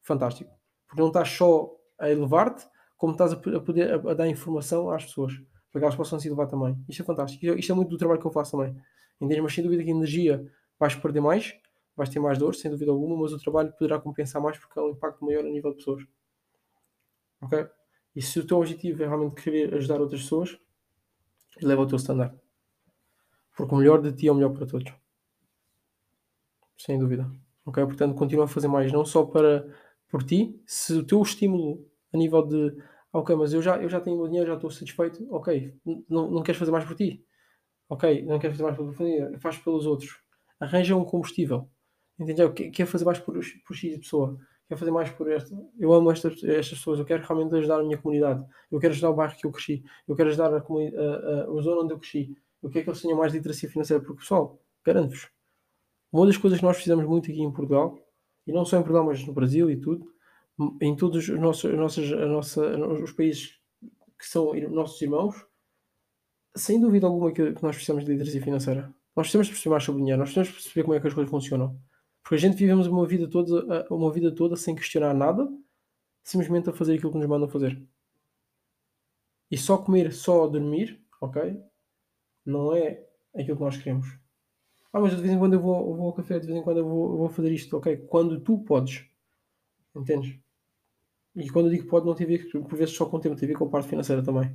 fantástico. 0.03 0.51
Porque 0.87 1.01
não 1.01 1.07
estás 1.07 1.29
só 1.29 1.71
a 1.99 2.09
elevar-te, 2.09 2.65
como 2.95 3.13
estás 3.13 3.33
a, 3.33 3.37
poder 3.37 3.93
a, 3.93 4.11
a, 4.11 4.13
dar 4.13 4.27
informação 4.27 4.89
às 4.91 5.05
pessoas, 5.05 5.33
que 5.79 5.85
elas 5.85 5.95
possam 5.95 6.19
se 6.19 6.27
elevar 6.27 6.47
também. 6.47 6.77
Isto 6.87 7.03
é 7.03 7.05
fantástico. 7.05 7.45
Isto 7.45 7.71
é 7.71 7.75
muito 7.75 7.89
do 7.89 7.97
trabalho 7.97 8.19
que 8.19 8.27
eu 8.27 8.31
faço 8.31 8.57
também. 8.57 8.75
Entendes? 9.19 9.43
Mas 9.43 9.53
sem 9.53 9.63
dúvida 9.63 9.83
que 9.83 9.89
energia 9.89 10.51
vais 10.79 10.95
perder 10.95 11.21
mais, 11.21 11.55
vais 11.95 12.09
ter 12.09 12.19
mais 12.19 12.37
dor, 12.37 12.55
sem 12.55 12.69
dúvida 12.69 12.91
alguma, 12.91 13.17
mas 13.17 13.33
o 13.33 13.39
trabalho 13.39 13.71
poderá 13.73 13.99
compensar 13.99 14.41
mais 14.41 14.57
porque 14.57 14.77
é 14.79 14.81
um 14.81 14.89
impacto 14.89 15.25
maior 15.25 15.45
a 15.45 15.49
nível 15.49 15.71
de 15.71 15.77
pessoas. 15.77 16.03
Ok? 17.41 17.67
E 18.15 18.21
se 18.21 18.39
o 18.39 18.45
teu 18.45 18.57
objetivo 18.57 19.03
é 19.03 19.07
realmente 19.07 19.41
querer 19.41 19.73
ajudar 19.75 20.01
outras 20.01 20.21
pessoas, 20.21 20.57
leva 21.61 21.81
o 21.81 21.87
teu 21.87 21.97
standard. 21.97 22.35
Porque 23.55 23.73
o 23.73 23.77
melhor 23.77 24.01
de 24.01 24.11
ti 24.11 24.27
é 24.27 24.31
o 24.31 24.35
melhor 24.35 24.53
para 24.53 24.67
todos. 24.67 24.91
Sem 26.77 26.99
dúvida. 26.99 27.29
Ok? 27.65 27.83
Portanto, 27.85 28.15
continua 28.15 28.45
a 28.45 28.47
fazer 28.47 28.67
mais, 28.67 28.91
não 28.91 29.03
só 29.03 29.25
para 29.25 29.67
por 30.09 30.23
ti, 30.23 30.61
se 30.65 30.93
o 30.93 31.03
teu 31.03 31.21
estímulo 31.21 31.85
a 32.13 32.17
nível 32.17 32.41
de 32.45 32.77
ok, 33.17 33.35
mas 33.35 33.51
eu 33.53 33.61
já, 33.61 33.77
eu 33.81 33.89
já 33.89 33.99
tenho 33.99 34.19
o 34.19 34.27
dinheiro, 34.27 34.47
já 34.47 34.55
estou 34.55 34.69
satisfeito, 34.69 35.27
ok, 35.33 35.75
não, 36.07 36.29
não 36.29 36.43
queres 36.43 36.59
fazer 36.59 36.71
mais 36.71 36.85
por 36.85 36.95
ti, 36.95 37.25
ok, 37.89 38.23
não 38.23 38.37
queres 38.37 38.55
fazer 38.55 38.63
mais 38.63 38.77
pela 38.77 38.93
família, 38.93 39.39
faz 39.39 39.57
pelos 39.57 39.85
outros, 39.87 40.19
arranja 40.59 40.95
um 40.95 41.03
combustível, 41.03 41.67
entendeu? 42.19 42.53
Quer 42.53 42.85
fazer 42.85 43.05
mais 43.05 43.19
por, 43.19 43.33
por 43.65 43.75
X 43.75 43.97
pessoa, 43.97 44.37
quer 44.67 44.77
fazer 44.77 44.91
mais 44.91 45.09
por 45.09 45.31
esta, 45.31 45.55
eu 45.79 45.91
amo 45.93 46.11
estas, 46.11 46.43
estas 46.43 46.77
pessoas, 46.77 46.99
eu 46.99 47.05
quero 47.05 47.25
realmente 47.25 47.55
ajudar 47.55 47.79
a 47.79 47.83
minha 47.83 47.97
comunidade, 47.97 48.45
eu 48.71 48.79
quero 48.79 48.93
ajudar 48.93 49.09
o 49.09 49.15
bairro 49.15 49.35
que 49.35 49.47
eu 49.47 49.51
cresci, 49.51 49.83
eu 50.07 50.15
quero 50.15 50.29
ajudar 50.29 50.53
a, 50.53 50.57
a, 50.57 50.59
a, 50.59 51.57
a 51.57 51.61
zona 51.61 51.81
onde 51.81 51.93
eu 51.93 51.99
cresci, 51.99 52.37
eu 52.61 52.69
quero 52.69 52.83
que 52.83 52.89
eles 52.91 53.01
tenham 53.01 53.17
mais 53.17 53.33
literacia 53.33 53.69
financeira, 53.69 54.03
porque 54.03 54.19
pessoal, 54.19 54.61
garanto-vos, 54.85 55.27
uma 56.11 56.27
das 56.27 56.37
coisas 56.37 56.59
que 56.59 56.65
nós 56.65 56.77
fizemos 56.77 57.05
muito 57.05 57.31
aqui 57.31 57.41
em 57.41 57.51
Portugal, 57.51 57.97
e 58.45 58.51
não 58.51 58.63
só 58.63 58.77
em 58.77 58.81
Portugal, 58.81 59.05
mas 59.05 59.25
no 59.25 59.33
Brasil 59.33 59.69
e 59.71 59.75
tudo, 59.75 60.07
em 60.81 60.95
todos 60.95 61.29
os 61.29 61.39
nossos, 61.39 62.11
a 62.11 62.25
nossa, 62.25 62.61
os 63.03 63.11
países 63.11 63.59
que 64.17 64.25
são 64.25 64.53
nossos 64.71 65.01
irmãos, 65.01 65.35
sem 66.55 66.79
dúvida 66.79 67.05
alguma 67.05 67.31
que, 67.31 67.51
nós 67.61 67.75
precisamos 67.75 68.03
de 68.03 68.11
literacia 68.11 68.41
financeira. 68.41 68.93
Nós 69.15 69.25
precisamos 69.25 69.49
perceber 69.49 69.71
mais 69.71 69.83
sobre 69.83 70.01
o 70.01 70.03
dinheiro, 70.03 70.19
nós 70.19 70.29
precisamos 70.29 70.63
perceber 70.63 70.83
como 70.83 70.95
é 70.95 70.99
que 70.99 71.07
as 71.07 71.13
coisas 71.13 71.29
funcionam. 71.29 71.79
Porque 72.23 72.35
a 72.35 72.37
gente 72.39 72.57
vivemos 72.57 72.87
uma 72.87 73.05
vida 73.05 73.29
toda, 73.29 73.87
uma 73.89 74.11
vida 74.11 74.33
toda 74.33 74.55
sem 74.55 74.75
questionar 74.75 75.13
nada, 75.13 75.47
simplesmente 76.23 76.69
a 76.69 76.73
fazer 76.73 76.95
aquilo 76.95 77.11
que 77.11 77.17
nos 77.17 77.27
mandam 77.27 77.47
fazer. 77.47 77.81
E 79.49 79.57
só 79.57 79.77
comer, 79.77 80.11
só 80.11 80.45
dormir, 80.47 81.01
ok? 81.21 81.57
Não 82.45 82.75
é 82.75 83.07
aquilo 83.33 83.57
que 83.57 83.63
nós 83.63 83.77
queremos. 83.77 84.07
Ah, 84.91 84.99
mas 84.99 85.15
de 85.15 85.21
vez 85.21 85.33
em 85.33 85.39
quando 85.39 85.53
eu 85.53 85.61
vou, 85.61 85.89
eu 85.89 85.95
vou 85.95 86.07
ao 86.07 86.13
café, 86.13 86.39
de 86.39 86.47
vez 86.47 86.57
em 86.57 86.63
quando 86.63 86.77
eu 86.77 86.87
vou, 86.87 87.11
eu 87.11 87.17
vou 87.17 87.29
fazer 87.29 87.51
isto, 87.51 87.77
ok? 87.77 87.97
Quando 87.97 88.41
tu 88.41 88.59
podes. 88.59 89.05
Entendes? 89.95 90.37
E 91.37 91.49
quando 91.51 91.67
eu 91.67 91.71
digo 91.71 91.87
pode, 91.87 92.07
não 92.07 92.15
tem 92.15 92.25
a 92.25 92.29
ver 92.29 92.49
por 92.49 92.75
vezes 92.75 92.95
só 92.95 93.05
com 93.05 93.17
o 93.17 93.19
tempo, 93.19 93.35
tem 93.35 93.45
a 93.45 93.51
ver 93.51 93.57
com 93.57 93.65
a 93.65 93.69
parte 93.69 93.87
financeira 93.87 94.23
também. 94.23 94.51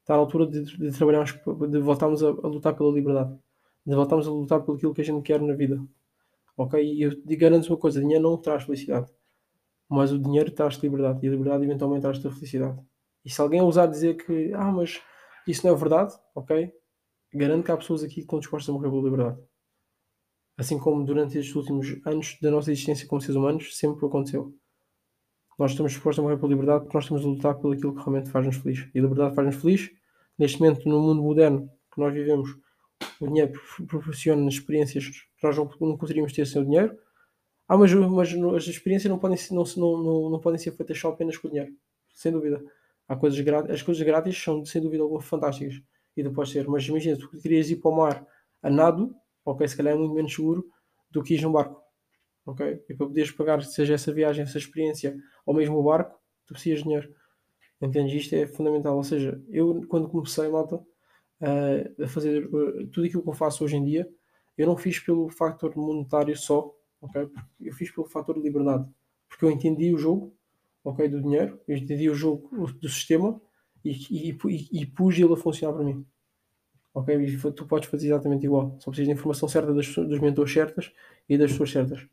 Está 0.00 0.14
na 0.14 0.20
altura 0.20 0.46
de, 0.46 0.64
de 0.64 0.90
trabalharmos, 0.96 1.32
de 1.70 1.78
voltarmos 1.78 2.22
a, 2.22 2.28
a, 2.28 2.48
lutar 2.48 2.74
pela 2.74 2.90
liberdade, 2.90 3.38
de 3.84 3.94
voltarmos 3.94 4.26
a 4.26 4.30
lutar 4.30 4.62
por 4.62 4.76
aquilo 4.76 4.94
que 4.94 5.02
a 5.02 5.04
gente 5.04 5.22
quer 5.22 5.42
na 5.42 5.52
vida. 5.52 5.78
Ok? 6.56 6.82
E 6.82 7.02
eu 7.02 7.12
garanto 7.36 7.68
uma 7.68 7.76
coisa: 7.76 8.00
dinheiro 8.00 8.22
não 8.22 8.38
traz 8.38 8.64
felicidade, 8.64 9.12
mas 9.90 10.10
o 10.10 10.18
dinheiro 10.18 10.50
traz-te 10.50 10.82
liberdade 10.82 11.18
e 11.22 11.28
a 11.28 11.32
liberdade 11.32 11.64
eventualmente 11.64 12.00
traz-te 12.00 12.30
felicidade. 12.30 12.80
E 13.22 13.28
se 13.28 13.38
alguém 13.40 13.60
ousar 13.60 13.86
dizer 13.86 14.14
que, 14.16 14.54
ah, 14.54 14.72
mas 14.72 15.02
isso 15.46 15.66
não 15.66 15.74
é 15.74 15.76
verdade, 15.76 16.14
ok? 16.34 16.72
Garanto 17.34 17.64
que 17.64 17.72
há 17.72 17.76
pessoas 17.76 18.02
aqui 18.02 18.14
que 18.14 18.20
estão 18.20 18.38
dispostas 18.38 18.70
a 18.70 18.72
morrer 18.72 18.88
pela 18.88 19.02
liberdade. 19.02 19.38
Assim 20.56 20.78
como 20.78 21.04
durante 21.04 21.36
estes 21.36 21.54
últimos 21.54 22.00
anos 22.06 22.38
da 22.40 22.50
nossa 22.50 22.72
existência 22.72 23.06
como 23.06 23.20
seres 23.20 23.36
humanos, 23.36 23.76
sempre 23.76 24.06
aconteceu. 24.06 24.54
Nós 25.58 25.70
estamos 25.70 25.92
dispostos 25.92 26.18
a 26.18 26.22
morrer 26.22 26.36
pela 26.36 26.50
liberdade 26.50 26.84
porque 26.84 26.96
nós 26.96 27.04
estamos 27.04 27.24
a 27.24 27.28
lutar 27.28 27.54
pelo 27.54 27.72
aquilo 27.72 27.94
que 27.94 28.00
realmente 28.00 28.30
faz-nos 28.30 28.56
feliz. 28.56 28.88
E 28.94 28.98
a 28.98 29.02
liberdade 29.02 29.34
faz-nos 29.34 29.56
feliz. 29.56 29.90
Neste 30.38 30.60
momento, 30.60 30.86
no 30.86 31.00
mundo 31.00 31.22
moderno 31.22 31.70
que 31.92 31.98
nós 31.98 32.12
vivemos, 32.12 32.50
o 33.18 33.26
dinheiro 33.26 33.58
proporciona 33.88 34.46
experiências 34.48 35.08
que 35.08 35.46
nós 35.46 35.56
não, 35.56 35.66
conseguiríamos 35.66 36.32
ter 36.32 36.46
sem 36.46 36.60
o 36.60 36.64
dinheiro. 36.64 36.98
Ah, 37.66 37.76
mas, 37.76 37.92
mas 37.94 38.34
as 38.34 38.66
experiências 38.68 39.10
não 39.10 39.18
podem, 39.18 39.36
ser, 39.36 39.54
não, 39.54 39.64
não, 39.76 40.30
não, 40.30 40.40
podem 40.40 40.58
ser 40.58 40.72
feitas 40.72 40.98
só 40.98 41.08
apenas 41.08 41.38
com 41.38 41.48
o 41.48 41.50
dinheiro. 41.50 41.72
Sem 42.12 42.30
dúvida. 42.30 42.62
Há 43.08 43.16
coisas 43.16 43.40
grátis, 43.40 43.70
as 43.70 43.82
coisas 43.82 44.02
grátis 44.04 44.36
são, 44.36 44.64
sem 44.64 44.82
dúvida 44.82 45.02
alguma, 45.02 45.22
fantásticas. 45.22 45.80
E 46.14 46.22
depois 46.22 46.50
ser. 46.50 46.68
Mas 46.68 46.86
imagina, 46.86 47.16
tu 47.16 47.30
querias 47.40 47.70
ir 47.70 47.76
para 47.76 47.90
o 47.90 47.96
mar 47.96 48.26
a 48.62 48.68
nado, 48.68 49.14
ok, 49.44 49.66
se 49.66 49.76
calhar 49.76 49.94
é 49.94 49.96
muito 49.96 50.14
menos 50.14 50.34
seguro 50.34 50.66
do 51.10 51.22
que 51.22 51.34
ir 51.34 51.42
num 51.42 51.52
barco 51.52 51.86
ok? 52.46 52.84
E 52.88 52.94
para 52.94 53.06
poderes 53.06 53.30
pagar, 53.32 53.62
seja 53.62 53.94
essa 53.94 54.12
viagem, 54.12 54.44
essa 54.44 54.56
experiência, 54.56 55.16
ou 55.46 55.54
mesmo 55.54 55.82
barco, 55.82 56.20
tu 56.44 56.52
precisas 56.52 56.80
de 56.80 56.84
dinheiro. 56.84 57.14
Entendes? 57.80 58.14
Isto 58.14 58.34
é 58.34 58.46
fundamental. 58.46 58.96
Ou 58.96 59.04
seja, 59.04 59.40
eu 59.48 59.86
quando 59.88 60.08
comecei, 60.08 60.48
malta, 60.48 60.76
uh, 60.76 62.02
a 62.02 62.08
fazer 62.08 62.46
uh, 62.46 62.86
tudo 62.88 63.06
aquilo 63.06 63.22
que 63.22 63.28
eu 63.28 63.34
faço 63.34 63.64
hoje 63.64 63.76
em 63.76 63.84
dia, 63.84 64.08
eu 64.58 64.66
não 64.66 64.76
fiz 64.76 64.98
pelo 64.98 65.28
fator 65.28 65.76
monetário 65.76 66.36
só, 66.36 66.74
ok? 67.00 67.28
Eu 67.60 67.72
fiz 67.74 67.90
pelo 67.90 68.06
fator 68.06 68.34
de 68.34 68.42
liberdade. 68.42 68.88
Porque 69.28 69.44
eu 69.44 69.50
entendi 69.50 69.92
o 69.92 69.98
jogo, 69.98 70.34
ok, 70.82 71.08
do 71.08 71.22
dinheiro, 71.22 71.60
eu 71.68 71.76
entendi 71.76 72.08
o 72.08 72.14
jogo 72.14 72.68
do 72.72 72.88
sistema 72.88 73.40
e, 73.84 73.92
e, 74.10 74.30
e, 74.30 74.82
e 74.82 74.86
pus 74.86 75.18
ele 75.18 75.32
a 75.32 75.36
funcionar 75.36 75.74
para 75.74 75.84
mim. 75.84 76.06
Ok? 76.94 77.14
E 77.14 77.52
tu 77.52 77.66
podes 77.66 77.90
fazer 77.90 78.06
exatamente 78.06 78.46
igual. 78.46 78.76
Só 78.80 78.90
precisas 78.90 79.08
da 79.08 79.12
informação 79.12 79.48
certa 79.48 79.74
das, 79.74 79.94
dos 79.94 80.18
mentores 80.18 80.52
certas 80.52 80.90
e 81.28 81.36
das 81.36 81.50
pessoas 81.50 81.70
certas. 81.70 82.06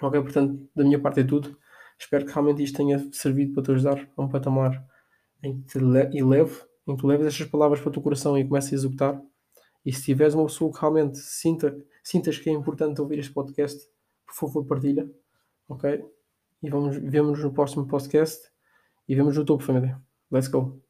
Ok, 0.00 0.20
portanto, 0.20 0.70
da 0.76 0.84
minha 0.84 1.00
parte 1.00 1.20
é 1.20 1.24
tudo. 1.24 1.58
Espero 1.98 2.24
que 2.24 2.32
realmente 2.32 2.62
isto 2.62 2.76
tenha 2.76 2.98
servido 3.12 3.54
para 3.54 3.62
te 3.64 3.72
ajudar 3.72 4.08
a 4.16 4.22
um 4.22 4.28
patamar 4.28 4.86
em 5.42 5.60
que 5.60 5.66
te 5.66 5.78
eleve, 5.78 6.62
em 6.86 6.96
que 6.96 7.06
leves 7.06 7.26
estas 7.26 7.46
palavras 7.46 7.80
para 7.80 7.90
o 7.90 7.92
teu 7.92 8.02
coração 8.02 8.38
e 8.38 8.46
comeces 8.46 8.72
a 8.72 8.76
executar. 8.76 9.22
E 9.84 9.92
se 9.92 10.04
tiveres 10.04 10.34
uma 10.34 10.46
pessoa 10.46 10.72
que 10.72 10.80
realmente 10.80 11.18
sinta, 11.18 11.76
sintas 12.02 12.38
que 12.38 12.50
é 12.50 12.52
importante 12.52 13.00
ouvir 13.00 13.18
este 13.18 13.32
podcast, 13.32 13.80
por 14.26 14.34
favor, 14.34 14.64
partilha. 14.66 15.10
Ok? 15.68 16.04
E 16.62 16.70
vamos, 16.70 16.96
vemos 16.96 17.42
no 17.42 17.52
próximo 17.52 17.86
podcast 17.86 18.48
e 19.08 19.14
vemos 19.14 19.36
no 19.36 19.44
topo, 19.44 19.62
família. 19.62 20.00
Let's 20.30 20.48
go! 20.48 20.87